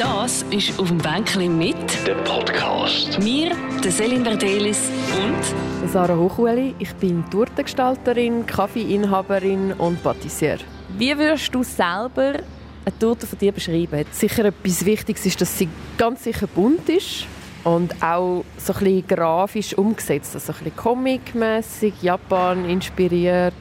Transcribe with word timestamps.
Das 0.00 0.46
ist 0.50 0.78
auf 0.78 0.88
dem 0.88 0.96
Bänkchen 0.96 1.58
mit 1.58 1.76
Der 2.06 2.14
Podcast. 2.14 3.22
mir, 3.22 3.54
der 3.84 3.92
Selin 3.92 4.24
Verdelis 4.24 4.88
und 5.22 5.90
Sarah 5.90 6.16
Hochuli, 6.16 6.74
ich 6.78 6.94
bin 6.94 7.22
Tortengestalterin, 7.28 8.46
Kaffeeinhaberin 8.46 9.74
und 9.74 10.02
Patissier. 10.02 10.56
Wie 10.96 11.18
würdest 11.18 11.54
du 11.54 11.62
selber 11.62 12.32
eine 12.32 12.98
Torte 12.98 13.26
von 13.26 13.38
dir 13.38 13.52
beschreiben? 13.52 14.06
Sicher 14.10 14.46
etwas 14.46 14.86
Wichtiges 14.86 15.26
ist, 15.26 15.38
dass 15.38 15.58
sie 15.58 15.68
ganz 15.98 16.24
sicher 16.24 16.46
bunt 16.46 16.88
ist 16.88 17.26
und 17.64 18.02
auch 18.02 18.46
so 18.56 18.72
ein 18.72 18.78
bisschen 18.78 19.06
grafisch 19.06 19.74
umgesetzt, 19.74 20.34
also 20.34 20.54
ein 20.54 20.58
bisschen 20.60 20.76
comic-mässig, 20.76 21.92
Japan 22.00 22.64
inspiriert. 22.64 23.52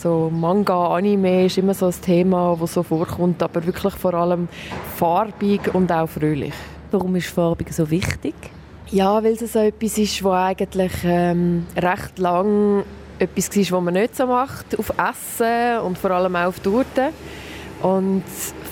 So 0.00 0.30
Manga, 0.32 0.94
Anime 0.94 1.46
ist 1.46 1.58
immer 1.58 1.74
so 1.74 1.86
ein 1.86 1.94
Thema, 2.00 2.56
das 2.60 2.74
so 2.74 2.84
vorkommt, 2.84 3.42
aber 3.42 3.66
wirklich 3.66 3.94
vor 3.94 4.14
allem 4.14 4.46
farbig 4.94 5.74
und 5.74 5.90
auch 5.90 6.08
fröhlich. 6.08 6.54
Warum 6.92 7.16
ist 7.16 7.30
Farbig 7.30 7.72
so 7.72 7.90
wichtig? 7.90 8.34
Ja, 8.92 9.24
weil 9.24 9.32
es 9.32 9.52
so 9.52 9.58
etwas 9.58 9.98
ist, 9.98 10.22
was 10.22 10.34
eigentlich 10.34 10.92
ähm, 11.02 11.66
recht 11.76 12.16
lang 12.20 12.84
etwas 13.18 13.50
war, 13.50 13.78
was 13.78 13.84
man 13.84 13.94
nicht 13.94 14.14
so 14.14 14.26
macht, 14.28 14.78
auf 14.78 14.92
Essen 14.96 15.80
und 15.84 15.98
vor 15.98 16.12
allem 16.12 16.36
auch 16.36 16.46
auf 16.46 16.60
Torten. 16.60 17.08
Und 17.82 18.22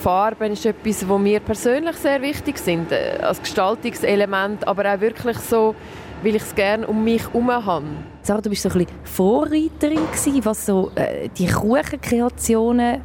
Farben 0.01 0.53
ist 0.53 0.65
etwas, 0.65 1.09
was 1.09 1.19
mir 1.19 1.41
persönlich 1.41 1.97
sehr 1.97 2.21
wichtig 2.21 2.57
sind, 2.57 2.93
äh, 2.93 3.17
als 3.21 3.41
Gestaltungselement, 3.41 4.65
aber 4.65 4.93
auch 4.93 5.01
wirklich 5.01 5.37
so, 5.39 5.75
weil 6.23 6.37
ich 6.37 6.43
es 6.43 6.55
gerne 6.55 6.87
um 6.87 7.03
mich 7.03 7.23
herum 7.23 7.51
habe. 7.51 7.85
Sarah, 8.27 8.41
du 8.41 8.49
bist 8.49 8.61
so 8.61 8.67
ein 8.67 8.79
bisschen 8.79 8.93
Vorreiterin 9.05 10.05
gewesen, 10.11 10.43
was 10.43 10.65
so 10.65 10.91
äh, 10.95 11.29
die 11.29 11.47
Kuchenkreationen 11.47 12.99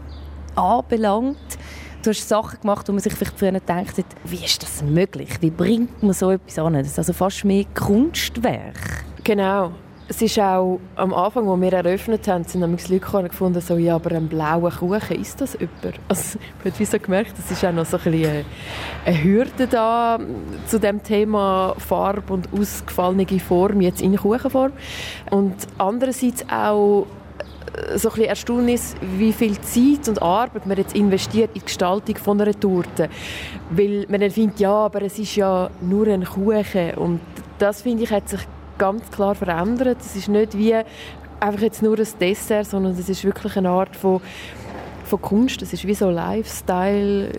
anbelangt. 0.56 1.36
Du 2.02 2.10
hast 2.10 2.28
Sachen 2.28 2.60
gemacht, 2.60 2.88
wo 2.88 2.92
man 2.92 3.00
sich 3.00 3.14
vielleicht 3.14 3.38
früher 3.38 3.54
hat, 3.54 3.62
wie 4.24 4.44
ist 4.44 4.60
das 4.64 4.82
möglich? 4.82 5.28
Wie 5.40 5.50
bringt 5.50 6.02
man 6.02 6.12
so 6.12 6.32
etwas 6.32 6.58
an? 6.58 6.72
Das 6.72 6.88
ist 6.88 6.98
also 6.98 7.12
fast 7.12 7.44
mehr 7.44 7.64
Kunstwerk. 7.72 9.05
Genau. 9.22 9.70
Es 10.12 10.20
ist 10.20 10.38
auch 10.38 10.78
am 10.96 11.14
Anfang, 11.14 11.48
als 11.48 11.60
wir 11.62 11.72
eröffnet 11.72 12.28
haben, 12.28 12.44
sind 12.44 12.60
nämlich 12.60 12.86
Leute 12.91 13.00
gekommen 13.00 13.22
und 13.24 13.30
gefunden, 13.30 13.62
so, 13.62 13.78
ja, 13.78 13.94
aber 13.94 14.14
ein 14.14 14.28
blauer 14.28 14.70
Kuchen, 14.70 15.19
ist 15.19 15.41
das 15.41 15.54
jemand? 15.54 15.98
Also, 16.08 16.38
ich 16.62 16.74
habe 16.74 16.84
so 16.84 16.98
gemerkt, 16.98 17.32
es 17.38 17.50
ist 17.50 17.64
auch 17.64 17.72
noch 17.72 17.86
so 17.86 17.96
ein 17.96 18.44
eine, 19.06 19.24
Hürde 19.24 19.66
da 19.66 20.19
zu 20.66 20.78
dem 20.78 21.02
Thema 21.02 21.74
Farbe 21.78 22.30
und 22.30 22.46
ausgefallene 22.52 23.27
Form, 23.41 23.80
jetzt 23.80 24.02
in 24.02 24.14
Kuchenform. 24.14 24.72
Und 25.30 25.54
andererseits 25.78 26.44
auch 26.47 27.06
äh, 27.72 27.97
so 27.97 28.10
ein 28.10 28.20
Erstaunnis, 28.20 28.94
wie 29.16 29.32
viel 29.32 29.58
Zeit 29.62 30.10
und 30.10 30.20
Arbeit 30.20 30.66
man 30.66 30.76
jetzt 30.76 30.94
investiert 30.94 31.52
in 31.54 31.60
die 31.60 31.64
Gestaltung 31.64 32.16
von 32.16 32.38
einer 32.38 32.52
Torte. 32.52 33.08
Weil 33.70 34.04
man 34.10 34.20
dann 34.20 34.30
findet, 34.30 34.60
ja, 34.60 34.74
aber 34.74 35.00
es 35.00 35.19
ist 35.19 35.36
ja 35.36 35.70
nur 35.80 36.06
ein 36.06 36.26
Kuchen. 36.26 36.91
Und 36.97 37.20
das, 37.58 37.80
finde 37.80 38.02
ich, 38.02 38.10
hat 38.10 38.28
sich 38.28 38.41
ganz 38.78 39.11
klar 39.11 39.34
verändert. 39.34 39.98
Es 40.01 40.17
ist 40.17 40.28
nicht 40.28 40.56
wie 40.56 40.75
einfach 41.41 41.61
jetzt 41.61 41.83
nur 41.83 41.98
ein 41.98 42.06
Dessert, 42.20 42.67
sondern 42.67 42.92
es 42.92 43.09
ist 43.09 43.25
wirklich 43.25 43.56
eine 43.56 43.70
Art 43.70 43.97
von, 43.97 44.20
von 45.05 45.20
Kunst. 45.20 45.62
Es 45.62 45.73
ist 45.73 45.87
wie 45.87 45.95
so 45.95 46.09
ein 46.09 46.15
Lifestyle, 46.15 47.33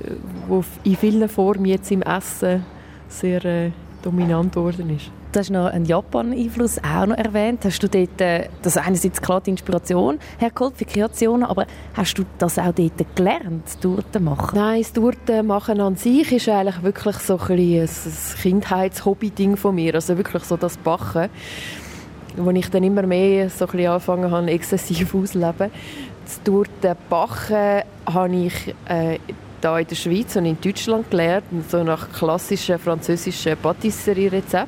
wo 0.48 0.64
in 0.84 0.96
vielen 0.96 1.30
Formen 1.30 1.66
jetzt 1.66 1.92
im 1.92 2.02
Essen 2.02 2.66
sehr 3.08 3.44
äh, 3.46 3.72
dominant 4.02 4.54
geworden 4.54 4.90
ist. 4.96 5.12
Du 5.34 5.40
hast 5.40 5.50
noch 5.50 5.66
einen 5.66 5.86
Japan-Einfluss 5.86 6.78
auch 6.84 7.08
noch 7.08 7.18
erwähnt. 7.18 7.66
Hast 7.66 7.82
du 7.82 7.90
dort, 7.90 8.22
äh, 8.22 8.50
das 8.62 8.78
einerseits 8.78 9.20
klar 9.20 9.42
die 9.42 9.50
Inspiration 9.50 10.20
hergeholt 10.38 10.78
für 10.78 10.86
Kreationen, 10.86 11.44
aber 11.44 11.66
hast 11.96 12.20
du 12.20 12.24
das 12.38 12.60
auch 12.60 12.72
dort 12.72 13.16
gelernt, 13.16 13.82
Torten 13.82 14.26
machen? 14.26 14.60
Nein, 14.60 14.84
das 14.84 14.94
Torten 14.94 15.48
machen 15.48 15.82
an 15.82 15.96
sich 15.96 16.32
ist 16.32 16.48
eigentlich 16.48 16.84
wirklich 16.84 17.16
so 17.16 17.40
ein, 17.50 17.50
ein 17.50 17.90
Kindheitshobby-Ding 18.44 19.58
von 19.58 19.74
mir. 19.74 19.96
Also 19.96 20.16
wirklich 20.20 20.44
so 20.44 20.56
das 20.56 20.78
Backen, 20.78 21.32
wo 22.38 22.52
ich 22.52 22.70
dann 22.70 22.84
immer 22.84 23.02
mehr 23.02 23.50
so 23.50 23.66
ein 23.66 23.72
bisschen 23.72 23.88
angefangen 23.88 24.30
habe, 24.30 24.52
exzessiv 24.52 25.16
auszuleben. 25.16 25.72
Das 26.26 26.44
Torten 26.44 26.96
backen 27.10 27.82
habe 28.06 28.36
ich 28.36 28.76
äh, 28.88 29.18
da 29.62 29.80
in 29.80 29.88
der 29.88 29.96
Schweiz 29.96 30.36
und 30.36 30.46
in 30.46 30.62
Deutschland 30.62 31.10
gelernt, 31.10 31.46
so 31.72 31.84
nach 31.84 32.12
klassischen 32.12 32.78
französischen 32.78 33.58
Patisserie-Rezepten. 33.58 34.68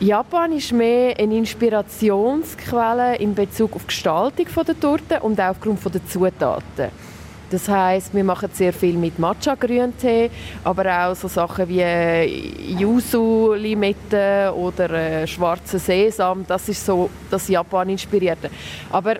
Japan 0.00 0.52
ist 0.52 0.72
mehr 0.72 1.14
eine 1.18 1.36
Inspirationsquelle 1.36 3.16
in 3.16 3.34
Bezug 3.34 3.76
auf 3.76 3.82
die 3.82 3.88
Gestaltung 3.88 4.46
der 4.66 4.80
Torte 4.80 5.20
und 5.20 5.38
auch 5.38 5.50
aufgrund 5.50 5.84
der 5.94 6.06
Zutaten. 6.06 6.88
Das 7.50 7.68
heißt, 7.68 8.14
wir 8.14 8.24
machen 8.24 8.48
sehr 8.50 8.72
viel 8.72 8.94
mit 8.94 9.18
Matcha-Grüntee, 9.18 10.30
aber 10.64 11.10
auch 11.10 11.14
so 11.14 11.28
Sachen 11.28 11.68
wie 11.68 11.82
Yuzu-Limette 12.80 14.54
oder 14.56 14.90
äh, 14.90 15.26
schwarzen 15.26 15.78
Sesam. 15.78 16.46
Das 16.48 16.66
ist 16.70 16.86
so 16.86 17.10
das 17.30 17.46
Japan-inspirierte. 17.48 18.48
Aber 18.90 19.16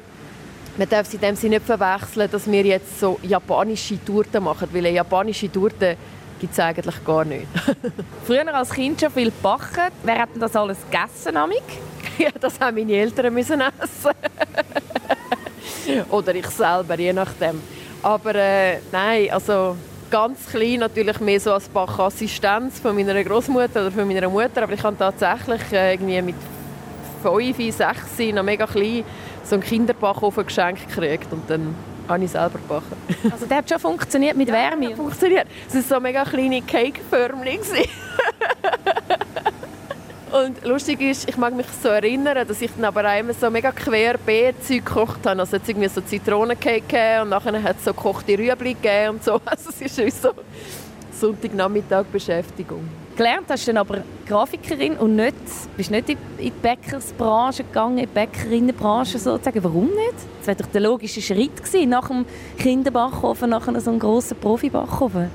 man 0.78 0.88
darf 0.88 1.06
es 1.06 1.12
in 1.12 1.20
dem 1.20 1.36
Sinne 1.36 1.56
nicht 1.56 1.66
verwechseln, 1.66 2.30
dass 2.32 2.50
wir 2.50 2.64
jetzt 2.64 3.00
so 3.00 3.18
japanische 3.22 4.02
Torten 4.02 4.44
machen, 4.44 4.68
weil 4.72 4.86
eine 4.86 4.96
japanische 4.96 5.52
Torte 5.52 5.98
gibt 6.40 6.52
es 6.52 6.58
eigentlich 6.58 7.04
gar 7.04 7.24
nicht. 7.24 7.46
Früher 8.24 8.54
als 8.54 8.70
Kind 8.70 9.00
schon 9.00 9.10
viel 9.10 9.26
gebacken. 9.26 9.92
Wer 10.02 10.18
hat 10.18 10.30
denn 10.34 10.40
das 10.40 10.56
alles 10.56 10.78
gegessen? 10.90 11.36
Amig? 11.36 11.62
ja, 12.18 12.30
das 12.40 12.58
haben 12.58 12.76
meine 12.76 12.92
Eltern 12.92 13.32
müssen 13.32 13.60
essen. 13.60 14.12
Oder 16.10 16.34
ich 16.34 16.46
selber, 16.46 16.98
je 16.98 17.12
nachdem. 17.12 17.62
Aber 18.02 18.34
äh, 18.34 18.78
nein, 18.90 19.30
also 19.30 19.76
ganz 20.10 20.46
klein 20.46 20.80
natürlich 20.80 21.20
mehr 21.20 21.38
so 21.38 21.52
als 21.52 21.68
Bachassistenz 21.68 22.80
von 22.80 22.96
meiner 22.96 23.22
Großmutter 23.22 23.82
oder 23.82 23.90
von 23.90 24.08
meiner 24.08 24.28
Mutter. 24.28 24.62
Aber 24.62 24.72
ich 24.72 24.82
habe 24.82 24.96
tatsächlich 24.96 25.72
äh, 25.72 25.94
irgendwie 25.94 26.22
mit 26.22 26.36
5, 27.22 27.56
6 27.76 28.34
noch 28.34 28.42
mega 28.42 28.66
klein 28.66 29.04
so 29.44 29.56
einen 29.56 29.62
Kinderbackofen 29.62 30.46
geschenkt 30.46 30.88
gekriegt 30.88 31.32
und 31.32 31.48
dann 31.48 31.74
habe 32.10 32.24
ich 32.24 32.30
selber 32.30 32.58
gebacken. 32.58 32.96
Also 33.30 33.46
der 33.46 33.58
hat 33.58 33.68
schon 33.68 33.78
funktioniert 33.78 34.36
mit 34.36 34.48
Wärme? 34.52 34.90
Ja, 34.90 34.96
funktioniert. 34.96 35.46
Es 35.68 35.74
war 35.74 35.82
so 35.82 36.00
mega 36.00 36.24
kleine 36.24 36.62
Cake-förmchen. 36.62 37.60
Und 40.32 40.64
lustig 40.64 41.00
ist, 41.00 41.28
ich 41.28 41.36
mag 41.36 41.54
mich 41.54 41.66
so 41.82 41.88
erinnern, 41.88 42.46
dass 42.46 42.62
ich 42.62 42.70
dann 42.76 42.84
aber 42.84 43.18
immer 43.18 43.34
so 43.34 43.50
mega 43.50 43.72
querbeet 43.72 44.64
Zeug 44.64 44.84
gekocht 44.84 45.26
habe. 45.26 45.40
Also 45.40 45.56
jetzt 45.56 45.68
irgendwie 45.68 45.88
so 45.88 46.00
Zitronencake 46.00 46.82
gegeben 46.82 47.22
und 47.22 47.30
nachher 47.30 47.60
hat 47.60 47.78
es 47.78 47.84
so 47.84 47.92
gekochte 47.92 48.38
Rüebli 48.38 48.74
gegeben 48.74 49.16
und 49.16 49.24
so. 49.24 49.40
Also 49.44 49.70
es 49.70 49.98
ist 49.98 50.22
so 50.22 50.30
Sonntagnachmittag 51.12 52.04
Beschäftigung. 52.12 52.88
Gelernt 53.16 53.46
hast 53.50 53.68
dann 53.68 53.76
aber 53.76 53.98
Grafikerin 54.26 54.96
und 54.96 55.16
nicht, 55.16 55.34
bist 55.76 55.90
nicht 55.90 56.08
in 56.08 56.18
die 56.40 56.50
Bäckersbranche 56.50 57.64
gegangen, 57.64 57.98
in 57.98 58.06
die 58.06 58.12
Bäckerinnenbranche 58.12 59.18
sozusagen. 59.18 59.62
Warum 59.62 59.86
nicht? 59.86 60.14
Das 60.38 60.46
wäre 60.46 60.56
doch 60.56 60.66
der 60.66 60.80
logische 60.80 61.20
Schritt 61.20 61.56
gewesen, 61.56 61.90
nach 61.90 62.08
dem 62.08 62.24
Kinderbackofen, 62.56 63.50
nach 63.50 63.66
so 63.80 63.90
einem 63.90 63.98
grossen 63.98 64.38
Profibackofen. 64.38 65.30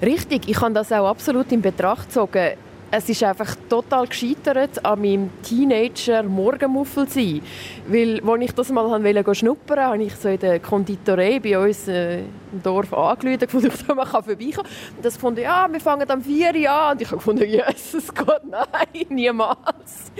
Richtig, 0.00 0.48
ich 0.48 0.60
habe 0.60 0.74
das 0.74 0.90
auch 0.90 1.06
absolut 1.08 1.52
in 1.52 1.62
Betracht 1.62 2.08
gezogen. 2.08 2.54
Es 2.94 3.08
ist 3.08 3.22
einfach 3.22 3.56
total 3.70 4.06
gescheitert 4.06 4.84
an 4.84 5.00
meinem 5.00 5.30
Teenager-Morgenmuffel 5.42 7.08
sein. 7.08 7.40
Weil, 7.88 8.20
als 8.20 8.42
ich 8.42 8.52
das 8.52 8.70
mal 8.70 8.84
wollte 9.02 9.34
schnuppern, 9.34 9.80
habe 9.80 10.02
ich 10.02 10.14
so 10.14 10.28
in 10.28 10.38
der 10.38 10.60
Konditorei 10.60 11.40
bei 11.40 11.58
uns 11.58 11.88
äh, 11.88 12.18
im 12.18 12.62
Dorf 12.62 12.92
angerufen, 12.92 13.38
gefunden, 13.40 13.72
ich 13.74 13.88
man 13.88 14.06
kann 14.06 14.22
vorbeikommen. 14.22 14.68
Und 14.94 15.02
das 15.02 15.16
fand 15.16 15.38
ja, 15.38 15.66
wir 15.72 15.80
fangen 15.80 16.10
am 16.10 16.20
4 16.20 16.54
Uhr 16.54 16.70
an. 16.70 16.92
Und 16.92 17.00
ich 17.00 17.08
gefunden, 17.08 17.44
Jesus 17.48 18.14
Gott, 18.14 18.42
nein, 18.44 19.06
niemals. 19.08 20.12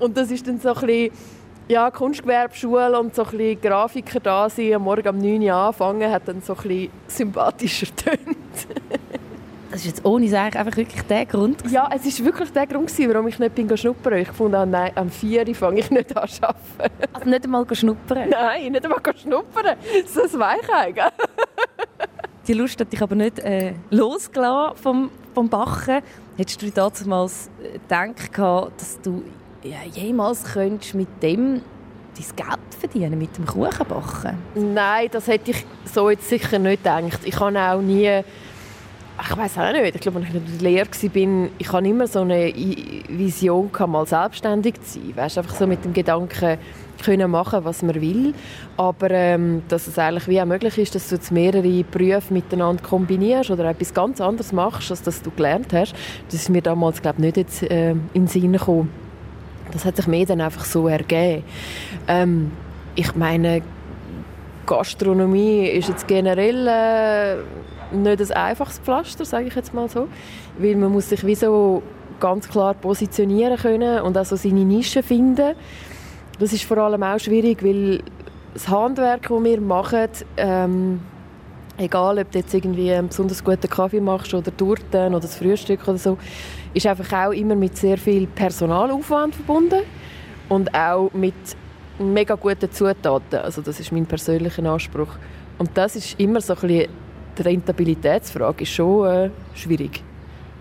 Und 0.00 0.16
das 0.16 0.32
ist 0.32 0.48
dann 0.48 0.58
so 0.58 0.74
ein 0.74 0.86
bisschen, 0.86 1.12
ja, 1.68 1.92
Kunstgewerbeschule 1.92 2.98
und 2.98 3.14
so 3.14 3.22
ein 3.22 3.60
Grafiker 3.60 4.18
da 4.18 4.50
sein, 4.50 4.74
am 4.74 4.82
Morgen 4.82 5.08
um 5.10 5.18
9 5.18 5.42
Uhr 5.42 5.54
anfangen, 5.54 6.10
hat 6.10 6.26
dann 6.26 6.42
so 6.42 6.54
ein 6.54 6.62
bisschen 6.62 6.90
sympathischer 7.06 7.86
tönt. 7.94 8.66
Das 9.70 9.80
ist 9.80 9.86
jetzt 9.86 10.04
ohne 10.04 10.28
Sagen 10.28 10.58
einfach 10.58 10.76
wirklich 10.76 11.02
der 11.02 11.26
Grund. 11.26 11.62
Ja, 11.70 11.88
es 11.94 12.04
ist 12.04 12.24
wirklich 12.24 12.50
der 12.50 12.66
Grund, 12.66 12.90
warum 13.08 13.28
ich 13.28 13.38
nicht 13.38 13.54
bin 13.54 13.76
schnuppern 13.76 14.18
Ich 14.18 14.28
fand, 14.28 14.54
ah, 14.54 14.66
nein, 14.66 14.90
am 14.96 15.10
4 15.10 15.46
Uhr 15.46 15.54
fange 15.54 15.80
ich 15.80 15.90
nicht 15.90 16.16
an 16.16 16.28
zu 16.28 16.42
arbeiten. 16.42 17.06
Also 17.12 17.28
nicht 17.28 17.44
einmal 17.44 17.66
schnuppern? 17.72 18.28
Nein, 18.30 18.72
nicht 18.72 18.84
einmal 18.84 19.00
schnuppern. 19.16 19.76
So 20.06 20.22
ein 20.22 20.40
Weichei, 20.40 20.92
gell? 20.92 21.10
Die 22.48 22.54
Lust 22.54 22.80
hat 22.80 22.92
dich 22.92 23.00
aber 23.00 23.14
nicht 23.14 23.38
äh, 23.38 23.74
losgelassen 23.90 24.76
vom, 24.76 25.10
vom 25.34 25.48
Bachen. 25.48 26.00
Hättest 26.36 26.62
du 26.62 26.70
damals 26.70 27.48
gedacht, 27.88 28.38
dass 28.76 29.00
du 29.02 29.22
ja, 29.62 29.76
jemals 29.92 30.42
könntest 30.52 30.94
mit 30.94 31.22
dem 31.22 31.62
dein 32.16 32.36
Geld 32.36 32.74
verdienen, 32.78 33.18
mit 33.18 33.36
dem 33.36 33.46
Kuchenbacken? 33.46 34.36
Nein, 34.54 35.08
das 35.12 35.28
hätte 35.28 35.52
ich 35.52 35.64
so 35.84 36.10
jetzt 36.10 36.28
sicher 36.28 36.58
nicht 36.58 36.82
gedacht. 36.82 37.20
Ich 37.24 37.38
habe 37.38 37.58
auch 37.60 37.80
nie 37.80 38.22
ich 39.22 39.36
weiß 39.36 39.58
auch 39.58 39.72
nicht. 39.72 39.94
Ich 39.94 40.00
glaube, 40.00 40.20
als 40.20 40.28
ich 40.28 40.34
in 40.34 40.58
der 40.58 40.70
Lehre 40.70 40.86
war, 40.86 41.50
ich 41.58 41.72
hatte 41.72 41.86
immer 41.86 42.06
so 42.06 42.20
eine 42.20 42.52
Vision, 43.08 43.70
mal 43.86 44.06
selbstständig 44.06 44.80
zu 44.82 45.00
sein. 45.00 45.16
Weißt, 45.16 45.38
einfach 45.38 45.54
so 45.54 45.66
mit 45.66 45.84
dem 45.84 45.92
Gedanken, 45.92 46.58
können 47.00 47.30
machen, 47.30 47.64
was 47.64 47.82
man 47.82 48.00
will, 48.00 48.34
aber 48.76 49.10
ähm, 49.10 49.62
dass 49.68 49.86
es 49.86 49.98
eigentlich 49.98 50.28
wie 50.28 50.40
auch 50.40 50.46
möglich 50.46 50.78
ist, 50.78 50.94
dass 50.94 51.08
du 51.08 51.16
jetzt 51.16 51.32
mehrere 51.32 51.82
Berufe 51.84 52.32
miteinander 52.32 52.82
kombinierst 52.82 53.50
oder 53.50 53.64
etwas 53.64 53.94
ganz 53.94 54.20
anderes 54.20 54.52
machst, 54.52 54.90
als 54.90 55.02
das 55.02 55.22
du 55.22 55.30
gelernt 55.30 55.72
hast, 55.72 55.94
das 56.26 56.42
ist 56.42 56.50
mir 56.50 56.62
damals 56.62 57.02
glaube 57.02 57.20
nicht 57.20 57.36
jetzt, 57.36 57.62
äh, 57.62 57.90
in 57.90 58.08
den 58.14 58.26
Sinn 58.26 58.52
gekommen. 58.52 58.90
Das 59.72 59.84
hat 59.84 59.96
sich 59.96 60.06
mir 60.06 60.26
dann 60.26 60.40
einfach 60.40 60.64
so 60.64 60.88
ergeben. 60.88 61.44
Ähm, 62.08 62.52
ich 62.96 63.14
meine, 63.14 63.62
Gastronomie 64.66 65.66
ist 65.66 65.88
jetzt 65.88 66.06
generell 66.06 66.66
äh, 66.66 67.36
nicht 67.92 68.20
ein 68.20 68.32
einfaches 68.32 68.78
Pflaster, 68.78 69.24
sage 69.24 69.46
ich 69.46 69.54
jetzt 69.54 69.74
mal 69.74 69.88
so, 69.88 70.08
weil 70.58 70.76
man 70.76 70.92
muss 70.92 71.08
sich 71.08 71.24
wie 71.26 71.34
so 71.34 71.82
ganz 72.20 72.48
klar 72.48 72.74
positionieren 72.74 73.56
können 73.56 74.02
und 74.02 74.16
also 74.16 74.36
seine 74.36 74.64
Nische 74.64 75.02
finden. 75.02 75.54
Das 76.38 76.52
ist 76.52 76.64
vor 76.64 76.78
allem 76.78 77.02
auch 77.02 77.18
schwierig, 77.18 77.62
weil 77.62 78.02
das 78.54 78.68
Handwerk, 78.68 79.28
das 79.28 79.44
wir 79.44 79.60
machen, 79.60 80.08
ähm, 80.36 81.00
egal 81.78 82.18
ob 82.18 82.30
du 82.30 82.38
jetzt 82.38 82.52
irgendwie 82.54 82.92
einen 82.92 83.08
besonders 83.08 83.42
guten 83.42 83.68
Kaffee 83.68 84.00
machst 84.00 84.34
oder 84.34 84.54
Torten 84.56 85.14
oder 85.14 85.20
das 85.20 85.36
Frühstück 85.36 85.86
oder 85.88 85.98
so, 85.98 86.18
ist 86.74 86.86
einfach 86.86 87.26
auch 87.26 87.32
immer 87.32 87.54
mit 87.54 87.76
sehr 87.76 87.98
viel 87.98 88.26
Personalaufwand 88.26 89.34
verbunden 89.34 89.80
und 90.48 90.74
auch 90.74 91.10
mit 91.12 91.34
mega 91.98 92.34
guten 92.34 92.70
Zutaten. 92.70 93.38
Also 93.40 93.62
das 93.62 93.80
ist 93.80 93.92
mein 93.92 94.06
persönlicher 94.06 94.64
Anspruch. 94.64 95.08
Und 95.58 95.70
das 95.74 95.96
ist 95.96 96.18
immer 96.18 96.40
so 96.40 96.54
ein 96.54 96.60
bisschen 96.60 96.88
die 97.40 97.48
Rentabilitätsfrage 97.48 98.62
ist 98.62 98.70
schon 98.70 99.06
äh, 99.06 99.30
schwierig. 99.54 100.02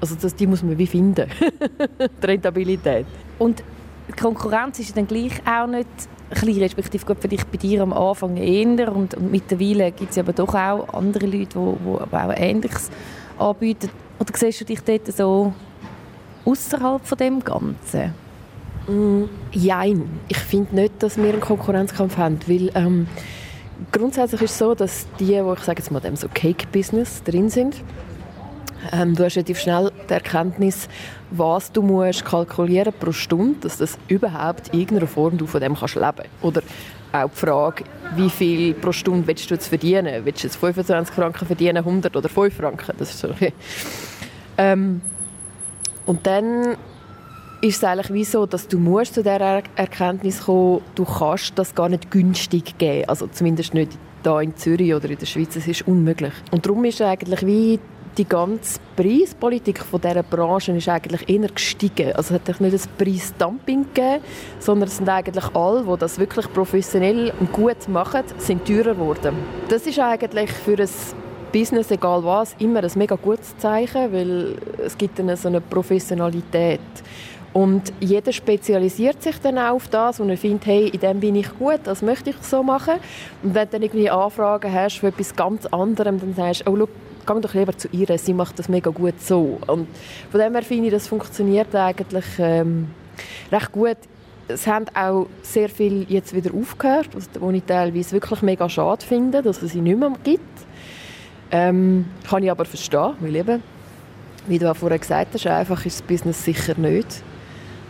Also 0.01 0.15
das, 0.15 0.33
die 0.33 0.47
muss 0.47 0.63
man 0.63 0.77
wie 0.77 0.87
finden, 0.87 1.29
die 2.23 2.25
Rentabilität. 2.25 3.05
Und 3.37 3.63
die 4.07 4.13
Konkurrenz 4.13 4.79
ist 4.79 4.95
dann 4.95 5.07
gleich 5.07 5.33
auch 5.45 5.67
nicht 5.67 5.87
klein, 6.31 6.57
respektive 6.57 7.05
gut 7.05 7.17
vielleicht 7.19 7.51
bei 7.51 7.57
dir 7.57 7.81
am 7.81 7.91
Anfang 7.91 8.37
eher 8.37 8.95
und, 8.95 9.13
und 9.15 9.31
mittlerweile 9.31 9.91
gibt 9.91 10.11
es 10.11 10.17
aber 10.17 10.31
doch 10.31 10.53
auch 10.53 10.87
andere 10.93 11.25
Leute, 11.25 11.47
die, 11.59 12.05
die 12.11 12.15
auch 12.15 12.33
Ähnliches 12.35 12.89
anbieten. 13.37 13.89
Oder 14.19 14.31
siehst 14.35 14.61
du 14.61 14.65
dich 14.65 14.79
dort 14.81 15.07
so 15.07 15.53
außerhalb 16.45 17.05
von 17.05 17.17
dem 17.17 17.43
Ganzen? 17.43 18.13
Mm, 18.87 19.23
jein. 19.51 20.09
Ich 20.27 20.37
finde 20.37 20.75
nicht, 20.75 21.03
dass 21.03 21.17
wir 21.17 21.29
einen 21.29 21.41
Konkurrenzkampf 21.41 22.17
haben, 22.17 22.39
weil 22.47 22.71
ähm, 22.75 23.07
grundsätzlich 23.91 24.41
ist 24.41 24.51
es 24.51 24.57
so, 24.57 24.75
dass 24.75 25.07
die, 25.19 25.43
wo 25.43 25.53
ich 25.53 25.59
sage 25.59 25.79
jetzt 25.79 25.91
mal 25.91 25.99
dem 25.99 26.15
so 26.15 26.27
Cake-Business 26.33 27.23
drin 27.23 27.49
sind, 27.49 27.83
ähm, 28.91 29.15
du 29.15 29.23
hast 29.25 29.35
relativ 29.35 29.59
schnell 29.59 29.91
die 30.09 30.13
Erkenntnis, 30.13 30.87
was 31.31 31.71
du 31.71 31.81
musst 31.81 32.25
kalkulieren 32.25 32.93
pro 32.97 33.11
Stunde, 33.11 33.59
dass 33.61 33.77
das 33.77 33.97
überhaupt 34.07 34.69
in 34.69 34.79
irgendeiner 34.79 35.07
Form 35.07 35.37
du 35.37 35.45
von 35.45 35.61
dem 35.61 35.75
kannst 35.75 35.95
leben 35.95 36.23
Oder 36.41 36.61
auch 37.11 37.29
die 37.29 37.35
Frage, 37.35 37.83
wie 38.15 38.29
viel 38.29 38.73
pro 38.73 38.91
Stunde 38.91 39.27
willst 39.27 39.49
du 39.49 39.55
jetzt 39.55 39.67
verdienen? 39.67 40.25
Willst 40.25 40.43
du 40.43 40.47
jetzt 40.47 40.57
25 40.57 41.13
Franken 41.13 41.45
verdienen, 41.45 41.77
100 41.77 42.15
oder 42.15 42.29
5 42.29 42.55
Franken? 42.55 42.93
Das 42.97 43.09
ist 43.09 43.19
so. 43.19 43.29
ähm, 44.57 45.01
und 46.05 46.25
dann 46.25 46.77
ist 47.61 47.77
es 47.77 47.83
eigentlich 47.83 48.13
wie 48.13 48.23
so, 48.23 48.45
dass 48.45 48.67
du 48.67 48.77
musst 48.77 49.15
zu 49.15 49.23
der 49.23 49.63
Erkenntnis 49.75 50.45
kommen, 50.45 50.81
du 50.95 51.05
kannst 51.05 51.57
das 51.57 51.75
gar 51.75 51.89
nicht 51.89 52.09
günstig 52.11 52.77
geben. 52.77 53.07
Also 53.07 53.27
zumindest 53.27 53.73
nicht 53.73 53.91
da 54.23 54.41
in 54.41 54.55
Zürich 54.55 54.93
oder 54.93 55.09
in 55.09 55.17
der 55.17 55.25
Schweiz. 55.25 55.55
Es 55.55 55.67
ist 55.67 55.87
unmöglich. 55.87 56.33
Und 56.51 56.65
darum 56.65 56.85
ist 56.85 57.01
eigentlich 57.01 57.45
wie 57.45 57.79
die 58.17 58.27
ganze 58.27 58.79
Preispolitik 58.95 59.79
von 59.79 60.01
dieser 60.01 60.23
Branche 60.23 60.73
ist 60.73 60.89
eigentlich 60.89 61.29
eher 61.29 61.47
gestiegen. 61.47 62.11
Also 62.13 62.35
es 62.35 62.49
hat 62.49 62.59
nicht 62.59 62.73
ein 62.73 62.89
Preisdumping 62.97 63.85
gegeben, 63.93 64.23
sondern 64.59 64.89
es 64.89 64.97
sind 64.97 65.07
eigentlich 65.07 65.55
alle, 65.55 65.83
die 65.83 65.97
das 65.97 66.19
wirklich 66.19 66.51
professionell 66.51 67.31
und 67.39 67.53
gut 67.53 67.87
machen, 67.87 68.23
sind 68.37 68.65
teurer 68.65 68.95
geworden. 68.95 69.35
Das 69.69 69.85
ist 69.87 69.99
eigentlich 69.99 70.51
für 70.51 70.77
ein 70.79 70.89
Business, 71.53 71.91
egal 71.91 72.23
was, 72.23 72.55
immer 72.59 72.83
ein 72.83 72.91
mega 72.95 73.15
gutes 73.15 73.57
Zeichen, 73.57 74.11
weil 74.11 74.55
es 74.85 74.97
gibt 74.97 75.19
eine 75.19 75.37
so 75.37 75.47
eine 75.47 75.61
Professionalität. 75.61 76.79
Und 77.51 77.91
jeder 77.99 78.31
spezialisiert 78.31 79.23
sich 79.23 79.39
dann 79.39 79.57
auch 79.57 79.73
auf 79.73 79.87
das 79.87 80.19
und 80.19 80.29
er 80.29 80.37
findet, 80.37 80.67
hey, 80.67 80.89
in 80.89 80.99
dem 80.99 81.19
bin 81.19 81.35
ich 81.35 81.49
gut, 81.57 81.79
das 81.83 82.01
möchte 82.01 82.29
ich 82.29 82.35
so 82.41 82.61
machen. 82.61 82.95
Und 83.41 83.55
wenn 83.55 83.65
du 83.65 83.71
dann 83.73 83.81
irgendwie 83.81 84.09
Anfragen 84.09 84.71
hast 84.71 84.99
für 84.99 85.07
etwas 85.07 85.35
ganz 85.35 85.65
anderem, 85.65 86.19
dann 86.19 86.35
sagst 86.35 86.67
du, 86.67 86.71
oh, 86.71 86.75
look, 86.75 86.89
geh 87.25 87.41
doch 87.41 87.53
lieber 87.53 87.75
zu 87.75 87.87
ihr, 87.91 88.17
sie 88.17 88.33
macht 88.33 88.59
das 88.59 88.69
mega 88.69 88.91
gut 88.91 89.19
so. 89.19 89.59
Und 89.67 89.87
von 90.31 90.39
dem 90.39 90.53
her 90.53 90.63
finde 90.63 90.87
ich, 90.87 90.93
das 90.93 91.07
funktioniert 91.07 91.73
eigentlich 91.75 92.25
ähm, 92.37 92.89
recht 93.51 93.71
gut. 93.71 93.97
Es 94.47 94.65
haben 94.65 94.85
auch 94.95 95.27
sehr 95.41 95.69
viel 95.69 96.05
jetzt 96.09 96.35
wieder 96.35 96.51
aufgehört, 96.53 97.09
was 97.13 97.29
ich 97.53 97.63
teilweise 97.63 98.13
wirklich 98.13 98.41
mega 98.41 98.67
schade 98.67 99.05
finde, 99.05 99.41
dass 99.41 99.61
es 99.61 99.71
sie 99.71 99.81
nicht 99.81 99.99
mehr 99.99 100.11
gibt. 100.23 100.43
Ähm, 101.51 102.05
kann 102.27 102.43
ich 102.43 102.51
aber 102.51 102.65
verstehen, 102.65 103.13
weil 103.19 103.35
eben, 103.35 103.63
wie 104.47 104.59
du 104.59 104.69
auch 104.69 104.75
vorher 104.75 104.99
gesagt 104.99 105.33
hast, 105.33 105.47
einfach 105.47 105.83
ist 105.85 105.99
das 105.99 106.07
Business 106.07 106.43
sicher 106.43 106.75
nicht. 106.77 107.23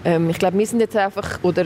Ähm, 0.06 0.30
ich 0.30 0.40
glaube, 0.40 0.58
wir 0.58 0.66
sind 0.66 0.80
jetzt 0.80 0.96
einfach, 0.96 1.40
oder 1.44 1.66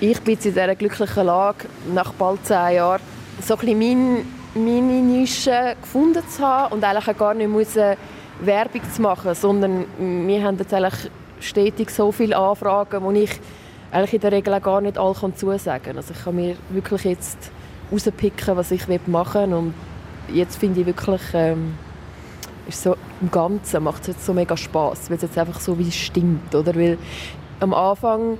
ich 0.00 0.20
bin 0.20 0.34
jetzt 0.34 0.46
in 0.46 0.52
dieser 0.52 0.74
glücklichen 0.74 1.26
Lage, 1.26 1.66
nach 1.92 2.12
bald 2.12 2.44
zehn 2.46 2.76
Jahren, 2.76 3.00
so 3.40 3.54
ein 3.54 3.60
bisschen 3.60 3.78
mein, 3.78 4.26
meine 4.54 5.02
Nische 5.02 5.76
gefunden 5.80 6.22
zu 6.28 6.46
haben 6.46 6.74
und 6.74 6.84
eigentlich 6.84 7.08
auch 7.08 7.18
gar 7.18 7.34
nicht 7.34 7.50
müssen 7.50 7.96
Werbung 8.40 8.82
zu 8.92 9.02
machen, 9.02 9.34
sondern 9.34 9.84
wir 9.98 10.44
haben 10.44 10.58
jetzt 10.58 10.72
eigentlich 10.72 11.10
stetig 11.40 11.90
so 11.90 12.12
viele 12.12 12.36
Anfragen, 12.36 13.02
wo 13.02 13.10
ich 13.10 13.40
eigentlich 13.90 14.14
in 14.14 14.20
der 14.20 14.32
Regel 14.32 14.60
gar 14.60 14.80
nicht 14.80 14.98
alle 14.98 15.34
zusagen 15.34 15.82
kann. 15.82 15.96
Also 15.96 16.14
ich 16.14 16.24
kann 16.24 16.36
mir 16.36 16.56
wirklich 16.70 17.04
jetzt 17.04 17.50
rauspicken, 17.90 18.56
was 18.56 18.70
ich 18.70 18.86
machen 19.06 19.50
will 19.50 19.54
und 19.54 19.74
jetzt 20.32 20.56
finde 20.56 20.80
ich 20.80 20.86
wirklich, 20.86 21.22
ähm, 21.32 21.74
ist 22.68 22.82
so 22.82 22.96
im 23.20 23.30
Ganzen 23.30 23.82
macht 23.82 24.02
es 24.02 24.08
jetzt 24.08 24.26
so 24.26 24.32
mega 24.32 24.56
Spaß, 24.56 25.10
weil 25.10 25.16
es 25.16 25.22
jetzt 25.22 25.38
einfach 25.38 25.60
so 25.60 25.78
wie 25.78 25.88
es 25.88 25.96
stimmt, 25.96 26.54
oder? 26.54 26.74
Weil 26.74 26.98
am 27.60 27.74
Anfang 27.74 28.38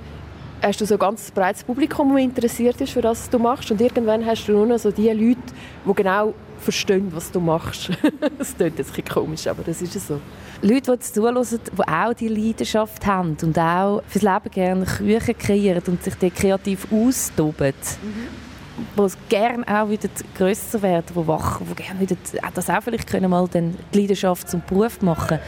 hast 0.61 0.81
du 0.81 0.85
so 0.85 0.95
ein 0.95 0.99
ganz 0.99 1.31
breites 1.31 1.63
Publikum, 1.63 2.13
das 2.13 2.21
interessiert 2.21 2.79
ist 2.81 2.93
für 2.93 3.01
das, 3.01 3.21
was 3.21 3.29
du 3.29 3.39
machst 3.39 3.71
und 3.71 3.81
irgendwann 3.81 4.25
hast 4.25 4.47
du 4.47 4.53
nur 4.53 4.65
noch 4.65 4.79
so 4.79 4.91
die 4.91 5.09
Leute, 5.09 5.41
die 5.85 5.93
genau 5.93 6.33
verstehen, 6.59 7.07
was 7.11 7.31
du 7.31 7.39
machst. 7.39 7.89
das 8.37 8.55
klingt 8.55 8.77
jetzt 8.77 8.91
ein 8.91 9.03
bisschen 9.03 9.05
komisch, 9.05 9.47
aber 9.47 9.63
das 9.63 9.81
ist 9.81 9.93
so. 10.07 10.19
Leute, 10.61 10.97
die 10.97 10.99
zuhören, 10.99 11.45
die 11.45 11.87
auch 11.87 12.13
die 12.13 12.27
Leidenschaft 12.27 13.05
haben 13.05 13.37
und 13.41 13.57
auch 13.57 14.01
fürs 14.07 14.23
Leben 14.23 14.51
gerne 14.51 14.85
Küchen 14.85 15.37
kreieren 15.37 15.83
und 15.87 16.03
sich 16.03 16.15
dort 16.15 16.35
kreativ 16.35 16.87
austoben. 16.91 17.73
Mhm 18.01 18.48
die 18.97 19.29
gerne 19.29 19.65
auch 19.67 19.89
wieder 19.89 20.09
grösser 20.35 20.81
werden, 20.81 21.05
die 21.09 21.27
wach, 21.27 21.59
die 21.61 21.83
gerne 21.83 21.99
wieder 21.99 22.15
das 22.53 22.69
auch 22.69 22.81
vielleicht 22.81 23.07
können 23.07 23.29
mal 23.29 23.47
den 23.47 23.75
die 23.93 24.01
Leidenschaft 24.01 24.49
zum 24.49 24.61
Beruf 24.67 25.01
machen. 25.01 25.39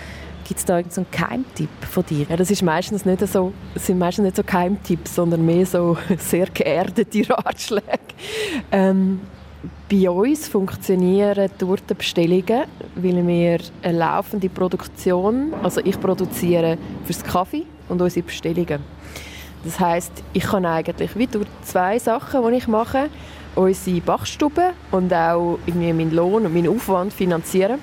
Gibt 0.48 0.60
es 0.60 0.66
da 0.66 0.78
irgendeinen 0.78 1.06
so 1.12 1.18
Geheimtipp 1.18 1.70
von 1.90 2.06
dir? 2.06 2.26
Ja, 2.30 2.36
das 2.36 2.52
ist 2.52 2.62
meistens 2.62 3.06
nicht 3.06 3.26
so, 3.28 3.54
sind 3.76 4.00
meistens 4.00 4.26
nicht 4.26 4.36
so 4.36 4.44
Geheimtipps, 4.44 5.16
sondern 5.16 5.46
mehr 5.46 5.66
so 5.66 5.98
sehr 6.18 6.48
geerdete 6.48 7.30
Ratschläge. 7.30 8.00
Ähm, 8.72 9.22
bei 9.90 10.10
uns 10.10 10.48
funktionieren 10.48 11.50
Tortenbestellungen, 11.58 12.64
weil 12.96 13.28
wir 13.28 13.60
eine 13.84 13.98
laufende 13.98 14.50
Produktion, 14.50 15.54
also 15.62 15.82
ich 15.84 16.00
produziere 16.00 16.78
fürs 17.06 17.24
Kaffee 17.24 17.66
und 17.88 18.02
unsere 18.02 18.26
Bestellungen. 18.26 18.82
Das 19.64 19.80
heißt, 19.80 20.12
ich 20.34 20.44
kann 20.44 20.66
eigentlich 20.66 21.16
wie 21.16 21.28
durch 21.28 21.48
zwei 21.64 22.00
Sachen, 22.00 22.42
die 22.50 22.58
ich 22.58 22.68
mache, 22.68 23.10
unsere 23.56 24.02
Bachstube 24.02 24.72
und 24.92 25.14
auch 25.14 25.60
irgendwie 25.66 25.94
meinen 25.94 26.12
Lohn 26.12 26.46
und 26.46 26.54
meinen 26.54 26.70
Aufwand 26.70 27.14
finanzieren. 27.14 27.80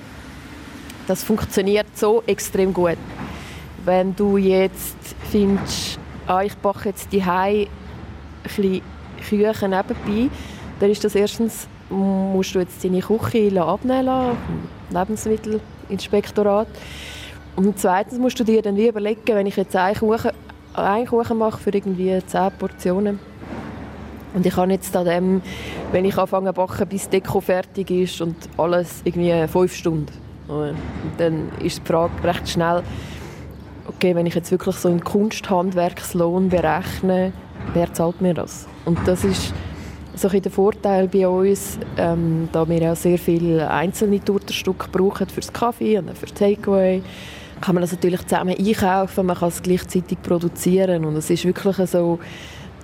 Das 1.07 1.23
funktioniert 1.23 1.87
so 1.95 2.23
extrem 2.27 2.73
gut. 2.73 2.97
Wenn 3.85 4.15
du 4.15 4.37
jetzt 4.37 4.97
findest, 5.31 5.99
ah, 6.27 6.41
ich 6.41 6.55
backe 6.57 6.89
jetzt 6.89 7.11
die 7.11 7.21
ein 7.21 7.67
bisschen 8.43 8.81
Küchen 9.27 9.71
nebenbei, 9.71 10.29
dann 10.79 10.91
ist 10.91 11.03
das 11.03 11.15
erstens, 11.15 11.67
musst 11.89 12.53
du 12.55 12.59
jetzt 12.59 12.83
deine 12.83 12.99
Küche 12.99 13.61
abnehmen 13.61 14.05
lassen, 14.05 14.37
Lebensmittelinspektorat. 14.91 16.67
Und 17.55 17.79
zweitens 17.79 18.19
musst 18.19 18.39
du 18.39 18.43
dir 18.43 18.61
dann 18.61 18.75
wie 18.75 18.87
überlegen, 18.87 19.21
wenn 19.25 19.47
ich 19.47 19.55
jetzt 19.55 19.75
einen 19.75 19.95
Kuchen 19.95 20.31
einen 20.73 21.07
Kuchen 21.07 21.37
mache 21.37 21.59
für 21.59 21.73
irgendwie 21.73 22.17
10 22.25 22.51
Portionen. 22.57 23.19
Und 24.33 24.45
ich 24.45 24.53
kann 24.53 24.69
jetzt 24.69 24.95
an 24.95 25.05
dem, 25.05 25.41
wenn 25.91 26.05
ich 26.05 26.17
anfange 26.17 26.49
zu 26.49 26.53
backen, 26.53 26.87
bis 26.87 27.09
die 27.09 27.19
Deko 27.19 27.41
fertig 27.41 27.89
ist 27.89 28.21
und 28.21 28.35
alles 28.57 29.01
irgendwie 29.03 29.47
fünf 29.47 29.73
Stunden. 29.73 30.13
Und 30.47 30.75
dann 31.17 31.49
ist 31.63 31.79
die 31.79 31.85
Frage 31.85 32.11
recht 32.23 32.49
schnell, 32.49 32.83
okay, 33.87 34.15
wenn 34.15 34.25
ich 34.25 34.35
jetzt 34.35 34.51
wirklich 34.51 34.75
so 34.75 34.89
einen 34.89 35.03
Kunsthandwerkslohn 35.03 36.49
berechne, 36.49 37.33
wer 37.73 37.93
zahlt 37.93 38.21
mir 38.21 38.33
das? 38.33 38.67
Und 38.85 38.99
das 39.07 39.23
ist 39.23 39.53
so 40.15 40.27
ein 40.27 40.41
der 40.41 40.51
Vorteil 40.51 41.07
bei 41.07 41.27
uns, 41.27 41.79
ähm, 41.97 42.49
da 42.51 42.67
wir 42.67 42.91
auch 42.91 42.95
sehr 42.95 43.17
viele 43.17 43.69
einzelne 43.69 44.23
Tortenstücke 44.23 44.89
brauchen 44.91 45.27
für 45.27 45.41
den 45.41 45.53
Kaffee 45.53 45.97
und 45.97 46.17
für 46.17 46.27
Takeaway, 46.27 47.01
kann 47.61 47.75
man 47.75 47.81
das 47.81 47.91
natürlich 47.91 48.25
zusammen 48.25 48.55
einkaufen, 48.57 49.25
man 49.25 49.37
kann 49.37 49.49
es 49.49 49.61
gleichzeitig 49.61 50.21
produzieren 50.21 51.05
und 51.05 51.15
es 51.15 51.29
ist 51.29 51.45
wirklich 51.45 51.77
so, 51.89 52.19